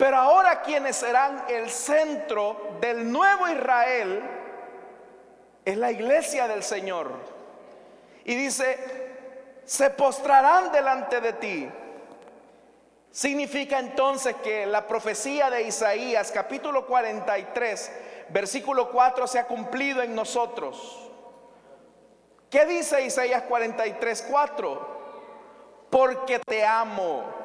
[0.00, 4.22] Pero ahora quienes serán el centro del nuevo Israel
[5.62, 7.12] es la iglesia del Señor.
[8.24, 8.78] Y dice,
[9.62, 11.70] se postrarán delante de ti.
[13.10, 17.92] Significa entonces que la profecía de Isaías capítulo 43,
[18.30, 21.10] versículo 4 se ha cumplido en nosotros.
[22.48, 25.00] ¿Qué dice Isaías 43, 4?
[25.90, 27.39] Porque te amo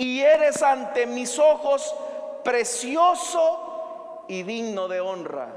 [0.00, 1.94] y eres ante mis ojos
[2.42, 5.48] precioso y digno de honra.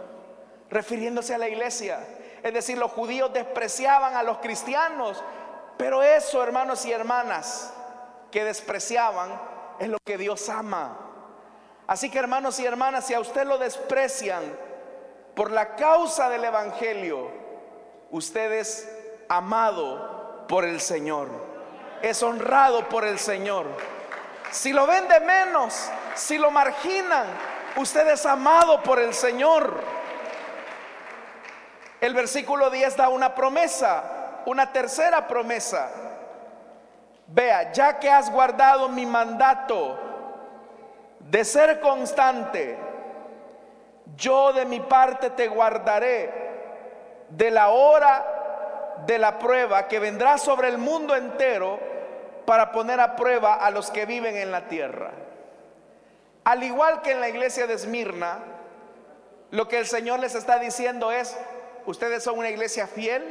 [0.70, 2.06] Refiriéndose a la iglesia.
[2.44, 5.24] Es decir, los judíos despreciaban a los cristianos.
[5.78, 7.74] Pero eso, hermanos y hermanas,
[8.32, 9.30] que despreciaban,
[9.80, 10.98] es lo que Dios ama.
[11.88, 14.44] Así que, hermanos y hermanas, si a usted lo desprecian
[15.36, 17.32] por la causa del Evangelio,
[18.12, 18.94] usted es
[19.30, 21.30] amado por el Señor.
[22.02, 23.68] Es honrado por el Señor.
[24.54, 27.26] Si lo ven de menos, si lo marginan,
[27.76, 29.82] usted es amado por el Señor.
[31.99, 34.04] El versículo 10 da una promesa,
[34.45, 35.89] una tercera promesa.
[37.26, 39.99] Vea, ya que has guardado mi mandato
[41.20, 42.78] de ser constante,
[44.16, 46.32] yo de mi parte te guardaré
[47.28, 51.93] de la hora de la prueba que vendrá sobre el mundo entero
[52.46, 55.12] para poner a prueba a los que viven en la tierra.
[56.44, 58.39] Al igual que en la iglesia de Esmirna,
[59.52, 61.38] lo que el Señor les está diciendo es,
[61.86, 63.24] ustedes son una iglesia fiel,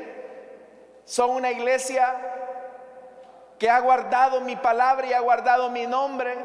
[1.04, 2.16] son una iglesia
[3.58, 6.36] que ha guardado mi palabra y ha guardado mi nombre,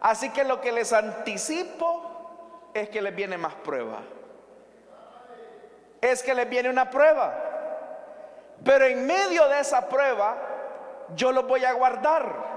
[0.00, 4.00] así que lo que les anticipo es que les viene más prueba.
[6.00, 7.34] Es que les viene una prueba.
[8.64, 10.36] Pero en medio de esa prueba,
[11.16, 12.50] yo los voy a guardar.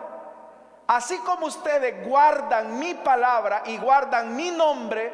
[0.87, 5.11] Así como ustedes guardan mi palabra y guardan mi nombre,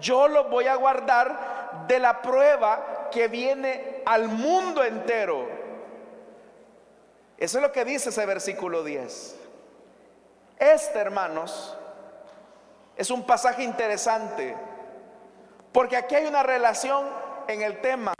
[0.00, 5.48] yo los voy a guardar de la prueba que viene al mundo entero.
[7.38, 9.36] Eso es lo que dice ese versículo 10.
[10.58, 11.76] Este, hermanos,
[12.96, 14.56] es un pasaje interesante,
[15.72, 17.06] porque aquí hay una relación
[17.46, 18.14] en el tema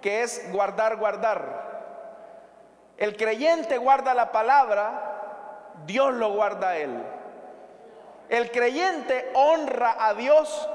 [0.00, 1.67] que es guardar, guardar.
[2.98, 7.02] El creyente guarda la palabra, Dios lo guarda a él.
[8.28, 10.68] El creyente honra a Dios,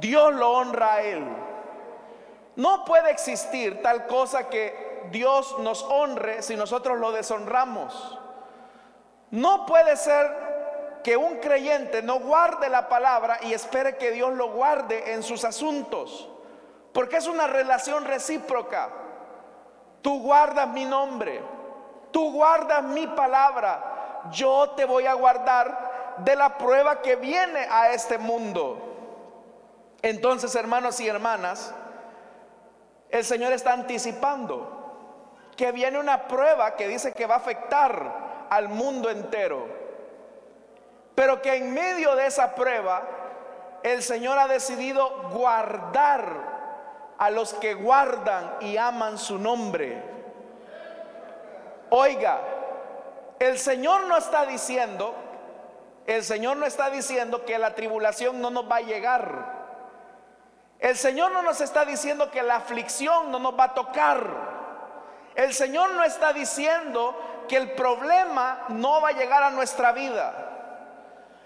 [0.00, 1.24] Dios lo honra a él.
[2.56, 8.18] No puede existir tal cosa que Dios nos honre si nosotros lo deshonramos.
[9.30, 14.50] No puede ser que un creyente no guarde la palabra y espere que Dios lo
[14.52, 16.28] guarde en sus asuntos.
[16.92, 18.90] Porque es una relación recíproca.
[20.02, 21.40] Tú guardas mi nombre,
[22.10, 27.90] tú guardas mi palabra, yo te voy a guardar de la prueba que viene a
[27.92, 28.78] este mundo.
[30.02, 31.74] Entonces, hermanos y hermanas,
[33.10, 34.78] el Señor está anticipando
[35.56, 39.66] que viene una prueba que dice que va a afectar al mundo entero.
[41.14, 43.02] Pero que en medio de esa prueba,
[43.82, 46.49] el Señor ha decidido guardar
[47.20, 50.02] a los que guardan y aman su nombre.
[51.90, 52.40] Oiga,
[53.38, 55.14] el Señor no está diciendo,
[56.06, 59.60] el Señor no está diciendo que la tribulación no nos va a llegar.
[60.78, 64.26] El Señor no nos está diciendo que la aflicción no nos va a tocar.
[65.34, 70.46] El Señor no está diciendo que el problema no va a llegar a nuestra vida.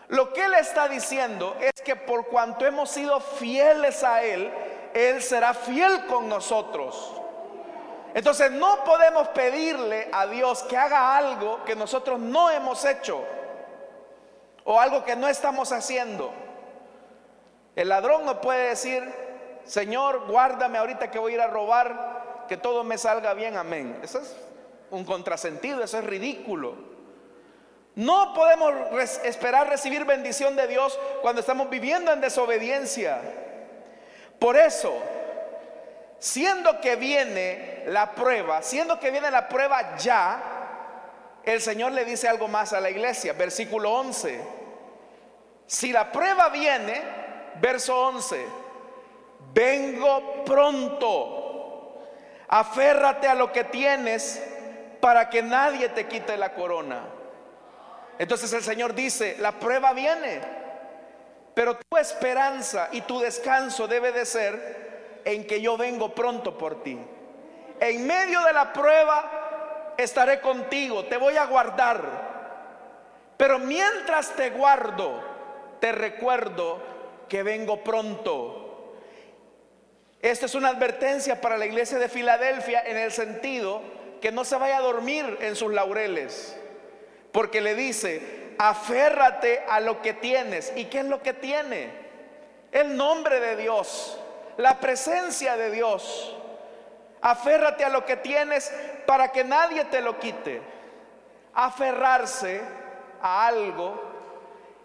[0.06, 4.52] Lo que Él está diciendo es que por cuanto hemos sido fieles a Él,
[4.94, 7.12] él será fiel con nosotros.
[8.14, 13.24] Entonces no podemos pedirle a Dios que haga algo que nosotros no hemos hecho
[14.64, 16.32] o algo que no estamos haciendo.
[17.74, 19.02] El ladrón no puede decir,
[19.64, 23.98] Señor, guárdame ahorita que voy a ir a robar, que todo me salga bien, amén.
[24.00, 24.36] Eso es
[24.92, 26.76] un contrasentido, eso es ridículo.
[27.96, 28.72] No podemos
[29.24, 33.43] esperar recibir bendición de Dios cuando estamos viviendo en desobediencia.
[34.44, 34.92] Por eso,
[36.18, 42.28] siendo que viene la prueba, siendo que viene la prueba ya, el Señor le dice
[42.28, 44.38] algo más a la iglesia, versículo 11.
[45.66, 47.00] Si la prueba viene,
[47.58, 48.44] verso 11,
[49.54, 52.02] vengo pronto,
[52.46, 54.42] aférrate a lo que tienes
[55.00, 57.02] para que nadie te quite la corona.
[58.18, 60.63] Entonces el Señor dice, la prueba viene.
[61.54, 66.82] Pero tu esperanza y tu descanso debe de ser en que yo vengo pronto por
[66.82, 66.98] ti.
[67.80, 72.34] En medio de la prueba estaré contigo, te voy a guardar.
[73.36, 75.22] Pero mientras te guardo,
[75.80, 76.82] te recuerdo
[77.28, 78.94] que vengo pronto.
[80.20, 83.82] Esta es una advertencia para la iglesia de Filadelfia en el sentido
[84.20, 86.58] que no se vaya a dormir en sus laureles.
[87.30, 90.72] Porque le dice, aférrate a lo que tienes.
[90.76, 91.90] ¿Y qué es lo que tiene?
[92.72, 94.18] El nombre de Dios,
[94.56, 96.36] la presencia de Dios.
[97.20, 98.72] Aférrate a lo que tienes
[99.06, 100.60] para que nadie te lo quite.
[101.54, 102.60] Aferrarse
[103.22, 104.00] a algo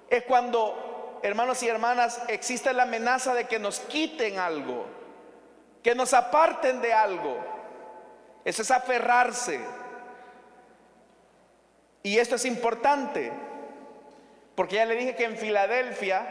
[0.09, 4.85] es cuando, hermanos y hermanas, existe la amenaza de que nos quiten algo,
[5.83, 7.37] que nos aparten de algo.
[8.45, 9.59] Eso es aferrarse.
[12.03, 13.31] Y esto es importante,
[14.59, 16.27] porque ya le dije que en Filadelfia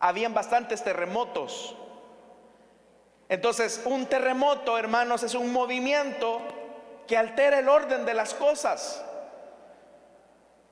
[0.00, 1.76] habían bastantes terremotos.
[3.28, 6.42] Entonces, un terremoto, hermanos, es un movimiento
[7.06, 9.04] que altera el orden de las cosas.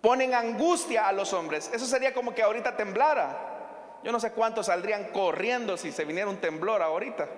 [0.00, 1.70] Ponen angustia a los hombres.
[1.72, 4.00] Eso sería como que ahorita temblara.
[4.02, 7.28] Yo no sé cuántos saldrían corriendo si se viniera un temblor ahorita.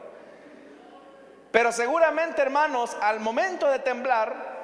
[1.53, 4.55] Pero seguramente, hermanos, al momento de temblar,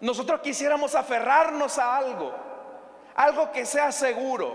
[0.00, 2.47] nosotros quisiéramos aferrarnos a algo,
[3.18, 4.54] algo que sea seguro.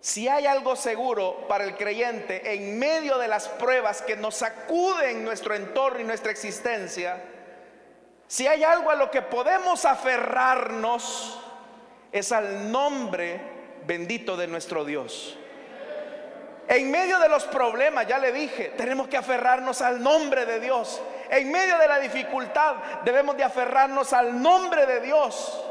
[0.00, 5.22] Si hay algo seguro para el creyente en medio de las pruebas que nos sacuden
[5.22, 7.22] nuestro entorno y nuestra existencia,
[8.26, 11.38] si hay algo a lo que podemos aferrarnos,
[12.10, 13.38] es al nombre
[13.86, 15.36] bendito de nuestro Dios.
[16.68, 21.02] En medio de los problemas, ya le dije, tenemos que aferrarnos al nombre de Dios.
[21.28, 25.66] En medio de la dificultad, debemos de aferrarnos al nombre de Dios.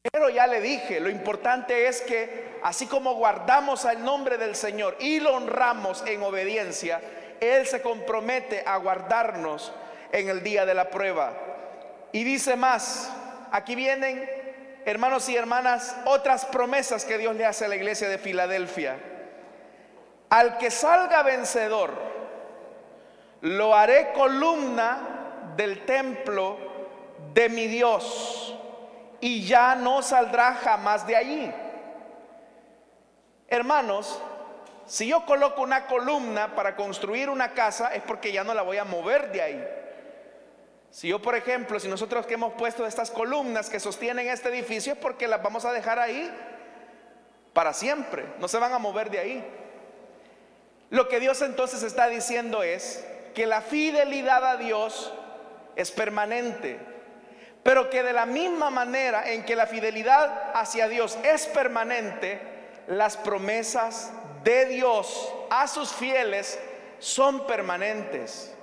[0.00, 4.96] Pero ya le dije, lo importante es que así como guardamos al nombre del Señor
[5.00, 7.00] y lo honramos en obediencia,
[7.40, 9.72] Él se compromete a guardarnos
[10.12, 11.32] en el día de la prueba.
[12.12, 13.12] Y dice más,
[13.50, 14.28] aquí vienen,
[14.84, 18.96] hermanos y hermanas, otras promesas que Dios le hace a la iglesia de Filadelfia.
[20.30, 21.92] Al que salga vencedor,
[23.40, 26.58] lo haré columna del templo
[27.34, 28.57] de mi Dios
[29.20, 31.52] y ya no saldrá jamás de allí.
[33.48, 34.20] Hermanos,
[34.86, 38.78] si yo coloco una columna para construir una casa es porque ya no la voy
[38.78, 39.68] a mover de ahí.
[40.90, 44.94] Si yo, por ejemplo, si nosotros que hemos puesto estas columnas que sostienen este edificio
[44.94, 46.30] es porque las vamos a dejar ahí
[47.52, 49.44] para siempre, no se van a mover de ahí.
[50.90, 55.12] Lo que Dios entonces está diciendo es que la fidelidad a Dios
[55.76, 56.80] es permanente
[57.62, 62.40] pero que de la misma manera en que la fidelidad hacia Dios es permanente,
[62.86, 64.10] las promesas
[64.44, 66.58] de Dios a sus fieles
[66.98, 68.54] son permanentes.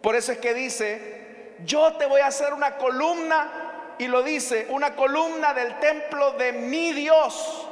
[0.00, 4.66] Por eso es que dice, yo te voy a hacer una columna, y lo dice,
[4.68, 7.66] una columna del templo de mi Dios.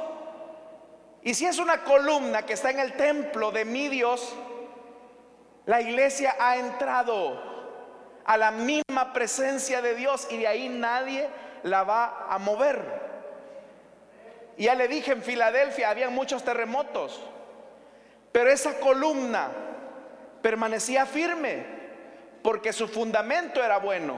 [1.23, 4.35] Y si es una columna que está en el templo de mi Dios,
[5.65, 7.54] la iglesia ha entrado
[8.25, 11.27] a la misma presencia de Dios y de ahí nadie
[11.63, 13.05] la va a mover.
[14.57, 17.21] Ya le dije, en Filadelfia había muchos terremotos,
[18.31, 19.49] pero esa columna
[20.41, 21.65] permanecía firme
[22.41, 24.15] porque su fundamento era bueno.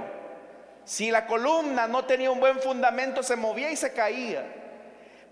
[0.83, 4.45] Si la columna no tenía un buen fundamento, se movía y se caía.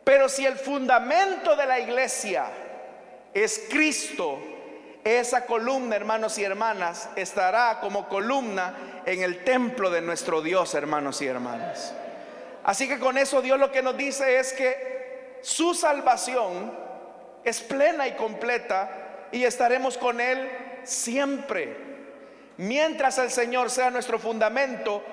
[0.04, 2.46] Pero si el fundamento de la iglesia
[3.34, 4.40] es Cristo,
[5.06, 11.22] esa columna, hermanos y hermanas, estará como columna en el templo de nuestro Dios, hermanos
[11.22, 11.94] y hermanas.
[12.64, 16.76] Así que con eso Dios lo que nos dice es que su salvación
[17.44, 20.50] es plena y completa y estaremos con Él
[20.84, 21.78] siempre.
[22.58, 25.04] Mientras el Señor sea nuestro fundamento,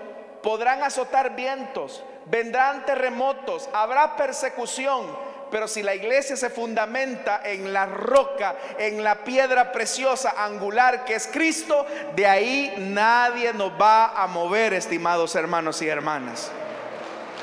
[0.42, 7.84] podrán azotar vientos, vendrán terremotos, habrá persecución pero si la iglesia se fundamenta en la
[7.84, 11.86] roca, en la piedra preciosa, angular que es Cristo,
[12.16, 16.50] de ahí nadie nos va a mover, estimados hermanos y hermanas.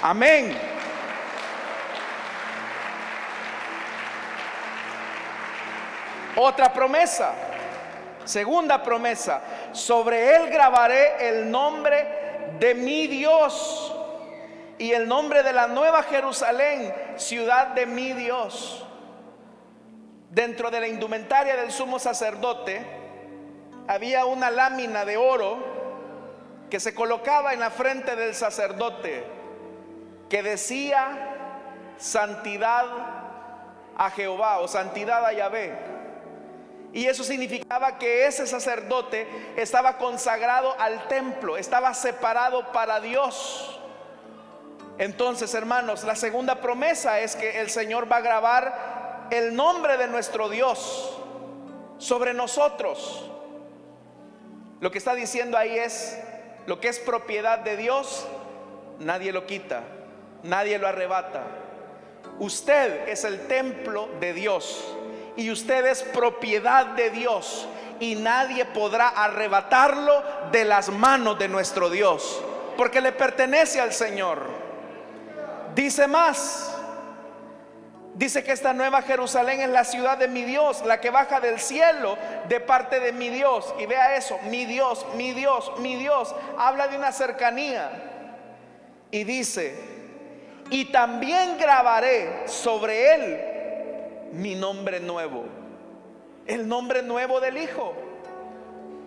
[0.02, 0.58] Amén.
[6.36, 7.34] Otra promesa,
[8.26, 9.40] segunda promesa,
[9.72, 12.08] sobre él grabaré el nombre
[12.60, 13.94] de mi Dios
[14.80, 18.86] y el nombre de la nueva Jerusalén, ciudad de mi Dios.
[20.32, 22.86] Dentro de la indumentaria del sumo sacerdote
[23.88, 25.58] había una lámina de oro
[26.70, 29.26] que se colocaba en la frente del sacerdote
[30.30, 31.36] que decía
[31.98, 32.86] santidad
[33.98, 35.74] a Jehová o santidad a Yahvé.
[36.94, 39.28] Y eso significaba que ese sacerdote
[39.58, 43.79] estaba consagrado al templo, estaba separado para Dios.
[45.00, 50.08] Entonces, hermanos, la segunda promesa es que el Señor va a grabar el nombre de
[50.08, 51.18] nuestro Dios
[51.98, 53.32] sobre nosotros.
[54.82, 56.20] Lo que está diciendo ahí es,
[56.66, 58.28] lo que es propiedad de Dios,
[59.00, 59.84] nadie lo quita,
[60.44, 61.44] nadie lo arrebata.
[62.38, 64.84] Usted es el templo de Dios
[65.38, 67.70] y usted es propiedad de Dios
[68.02, 72.42] y nadie podrá arrebatarlo de las manos de nuestro Dios,
[72.76, 74.59] porque le pertenece al Señor.
[75.76, 76.76] Dice más.
[78.16, 81.60] Dice que esta nueva Jerusalén es la ciudad de mi Dios, la que baja del
[81.60, 82.18] cielo
[82.50, 83.74] de parte de mi Dios.
[83.80, 86.36] Y vea eso, mi Dios, mi Dios, mi Dios.
[86.58, 87.90] Habla de una cercanía.
[89.12, 89.74] Y dice,
[90.70, 95.46] y también grabaré sobre él mi nombre nuevo.
[96.46, 97.94] El nombre nuevo del Hijo.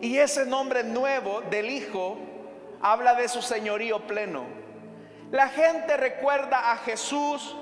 [0.00, 2.16] Y ese nombre nuevo del Hijo
[2.80, 4.61] habla de su señorío pleno
[5.32, 7.56] la gente recuerda a Jesús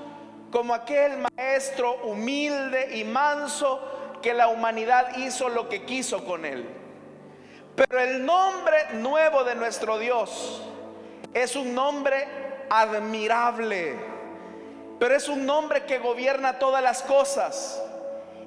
[0.51, 6.69] como aquel maestro humilde y manso que la humanidad hizo lo que quiso con él.
[7.77, 10.63] Pero el nombre nuevo de nuestro Dios
[11.33, 12.27] es un nombre
[12.69, 13.95] admirable,
[14.99, 17.81] pero es un nombre que gobierna todas las cosas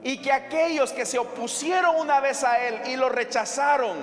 [0.04, 3.96] y que aquellos que se opusieron una vez a él y lo rechazaron,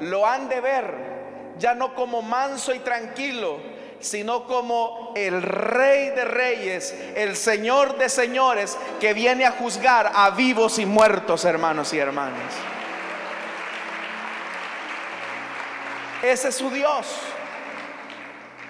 [0.00, 1.16] lo han de ver
[1.58, 3.75] ya no como manso y tranquilo,
[4.06, 10.30] sino como el rey de reyes, el señor de señores, que viene a juzgar a
[10.30, 12.54] vivos y muertos, hermanos y hermanas.
[16.22, 17.06] Ese es su Dios.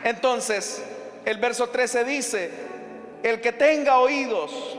[0.02, 0.82] Entonces,
[1.24, 2.50] el verso 13 dice,
[3.22, 4.78] el que tenga oídos,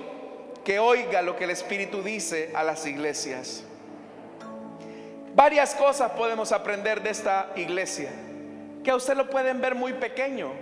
[0.65, 3.63] que oiga lo que el Espíritu dice a las iglesias.
[5.35, 8.09] Varias cosas podemos aprender de esta iglesia
[8.87, 10.53] que a usted lo pueden ver muy pequeño,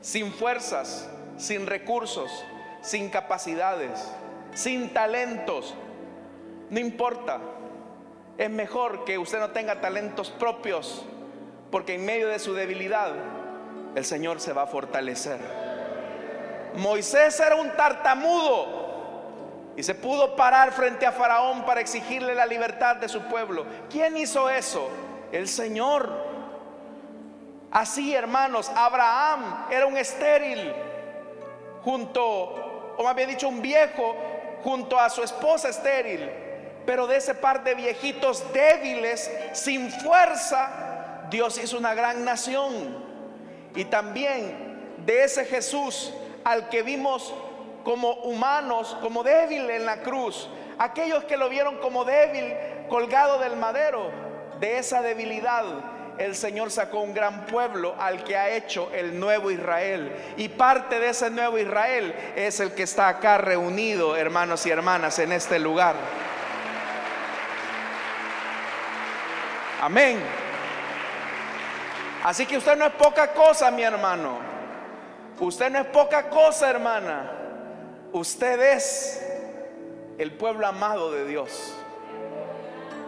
[0.00, 2.42] sin fuerzas, sin recursos,
[2.80, 4.10] sin capacidades,
[4.54, 5.74] sin talentos.
[6.70, 7.38] No importa.
[8.38, 11.04] Es mejor que usted no tenga talentos propios,
[11.70, 13.12] porque en medio de su debilidad
[13.94, 15.38] el Señor se va a fortalecer.
[16.76, 22.96] Moisés era un tartamudo y se pudo parar frente a Faraón para exigirle la libertad
[22.96, 23.66] de su pueblo.
[23.90, 24.88] ¿Quién hizo eso?
[25.30, 26.29] El Señor.
[27.70, 30.72] Así, hermanos, Abraham era un estéril
[31.84, 34.16] junto, o más bien dicho, un viejo
[34.64, 36.28] junto a su esposa estéril.
[36.84, 43.04] Pero de ese par de viejitos débiles, sin fuerza, Dios hizo una gran nación.
[43.76, 46.12] Y también de ese Jesús
[46.42, 47.32] al que vimos
[47.84, 50.48] como humanos, como débil en la cruz,
[50.78, 52.52] aquellos que lo vieron como débil
[52.88, 54.10] colgado del madero,
[54.58, 55.64] de esa debilidad
[56.20, 60.12] el Señor sacó un gran pueblo al que ha hecho el nuevo Israel.
[60.36, 65.18] Y parte de ese nuevo Israel es el que está acá reunido, hermanos y hermanas,
[65.18, 65.96] en este lugar.
[69.80, 70.22] Amén.
[72.22, 74.40] Así que usted no es poca cosa, mi hermano.
[75.38, 77.30] Usted no es poca cosa, hermana.
[78.12, 79.26] Usted es
[80.18, 81.74] el pueblo amado de Dios.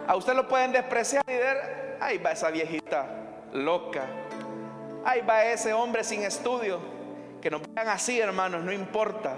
[0.07, 3.05] A usted lo pueden despreciar y ver, Ahí va esa viejita
[3.53, 4.03] loca.
[5.05, 6.81] Ahí va ese hombre sin estudio.
[7.41, 9.35] Que nos vean así, hermanos, no importa.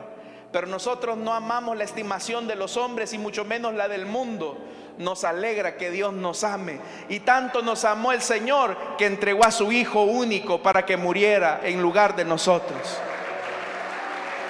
[0.52, 4.58] Pero nosotros no amamos la estimación de los hombres y mucho menos la del mundo.
[4.98, 6.80] Nos alegra que Dios nos ame.
[7.08, 11.60] Y tanto nos amó el Señor que entregó a su Hijo único para que muriera
[11.62, 12.98] en lugar de nosotros.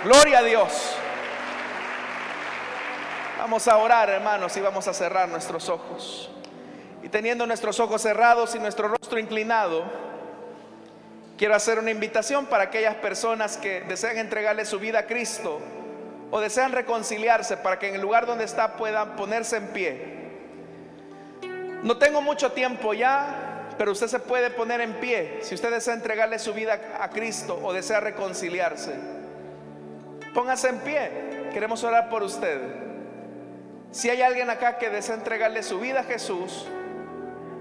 [0.06, 0.96] Gloria a Dios.
[3.40, 6.30] Vamos a orar, hermanos, y vamos a cerrar nuestros ojos.
[7.06, 9.84] Y teniendo nuestros ojos cerrados y nuestro rostro inclinado,
[11.38, 15.60] quiero hacer una invitación para aquellas personas que desean entregarle su vida a Cristo
[16.32, 20.16] o desean reconciliarse para que en el lugar donde está puedan ponerse en pie.
[21.84, 25.94] No tengo mucho tiempo ya, pero usted se puede poner en pie si usted desea
[25.94, 28.96] entregarle su vida a Cristo o desea reconciliarse.
[30.34, 31.12] Póngase en pie,
[31.54, 32.62] queremos orar por usted.
[33.92, 36.66] Si hay alguien acá que desea entregarle su vida a Jesús,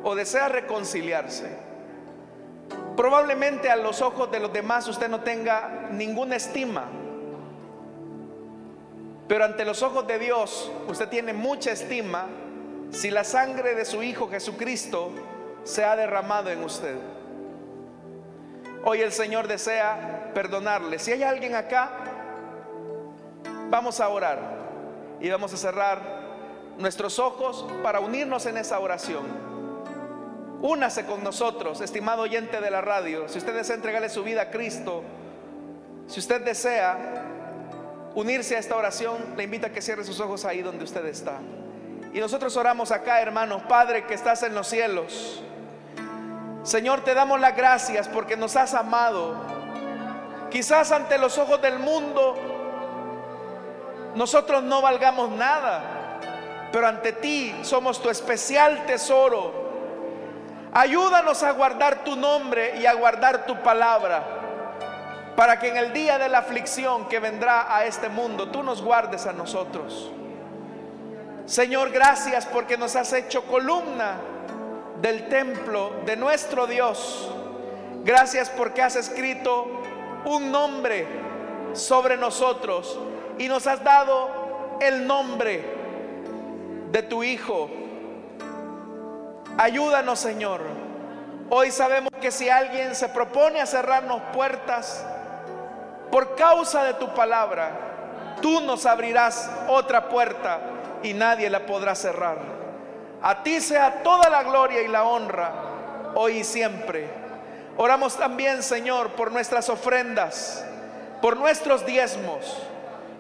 [0.05, 1.49] o desea reconciliarse,
[2.97, 6.85] probablemente a los ojos de los demás usted no tenga ninguna estima.
[9.27, 12.27] Pero ante los ojos de Dios usted tiene mucha estima
[12.91, 15.11] si la sangre de su Hijo Jesucristo
[15.65, 16.97] se ha derramado en usted.
[18.85, 20.99] Hoy el Señor desea perdonarle.
[20.99, 21.91] Si hay alguien acá,
[23.71, 24.39] vamos a orar
[25.21, 26.03] y vamos a cerrar
[26.77, 29.54] nuestros ojos para unirnos en esa oración.
[30.67, 33.29] Únase con nosotros, estimado oyente de la radio.
[33.29, 35.05] Si usted desea entregarle su vida a Cristo
[36.07, 37.23] Si usted desea
[38.15, 41.35] unirse a esta oración, le invito a que cierre sus ojos ahí donde usted está.
[42.15, 45.43] Y nosotros oramos acá, hermanos, Padre que estás en los cielos.
[46.63, 49.37] Señor, te damos las gracias porque nos has amado.
[50.51, 52.37] Quizás ante los ojos del mundo
[54.15, 56.21] nosotros no valgamos nada,
[56.73, 59.64] pero ante ti somos tu especial tesoro.
[60.77, 64.25] Ayúdanos a guardar tu nombre y a guardar tu palabra,
[65.37, 68.83] para que en el día de la aflicción que vendrá a este mundo, tú nos
[68.83, 70.11] guardes a nosotros.
[71.47, 74.17] Señor, gracias porque nos has hecho columna
[75.01, 77.31] del templo de nuestro Dios.
[78.03, 79.67] Gracias porque has escrito
[80.25, 81.07] un nombre
[81.73, 82.99] sobre nosotros
[83.39, 85.65] y nos has dado el nombre
[86.91, 87.84] de tu Hijo.
[89.57, 90.63] Ayúdanos, Señor.
[91.49, 95.07] Hoy sabemos que si alguien se propone a cerrarnos puertas
[96.11, 97.71] por causa de tu palabra,
[98.43, 100.59] tú nos abrirás otra puerta
[101.03, 102.39] y nadie la podrá cerrar.
[103.23, 105.53] A ti sea toda la gloria y la honra,
[106.15, 107.09] hoy y siempre.
[107.77, 110.65] Oramos también, Señor, por nuestras ofrendas,
[111.23, 112.61] por nuestros diezmos.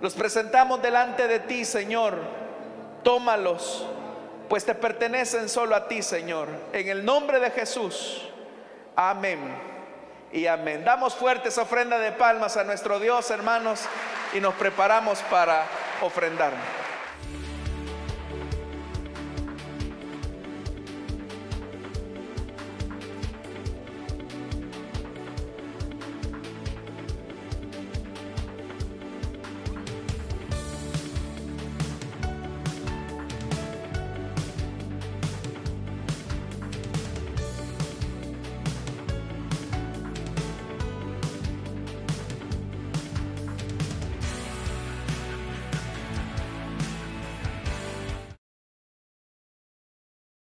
[0.00, 2.18] Los presentamos delante de ti, Señor.
[3.02, 3.86] Tómalos,
[4.48, 6.48] pues te pertenecen solo a ti, Señor.
[6.72, 8.28] En el nombre de Jesús.
[8.96, 9.38] Amén.
[10.32, 10.84] Y amén.
[10.84, 13.82] Damos fuertes ofrenda de palmas a nuestro Dios, hermanos,
[14.32, 15.64] y nos preparamos para
[16.02, 16.83] ofrendar.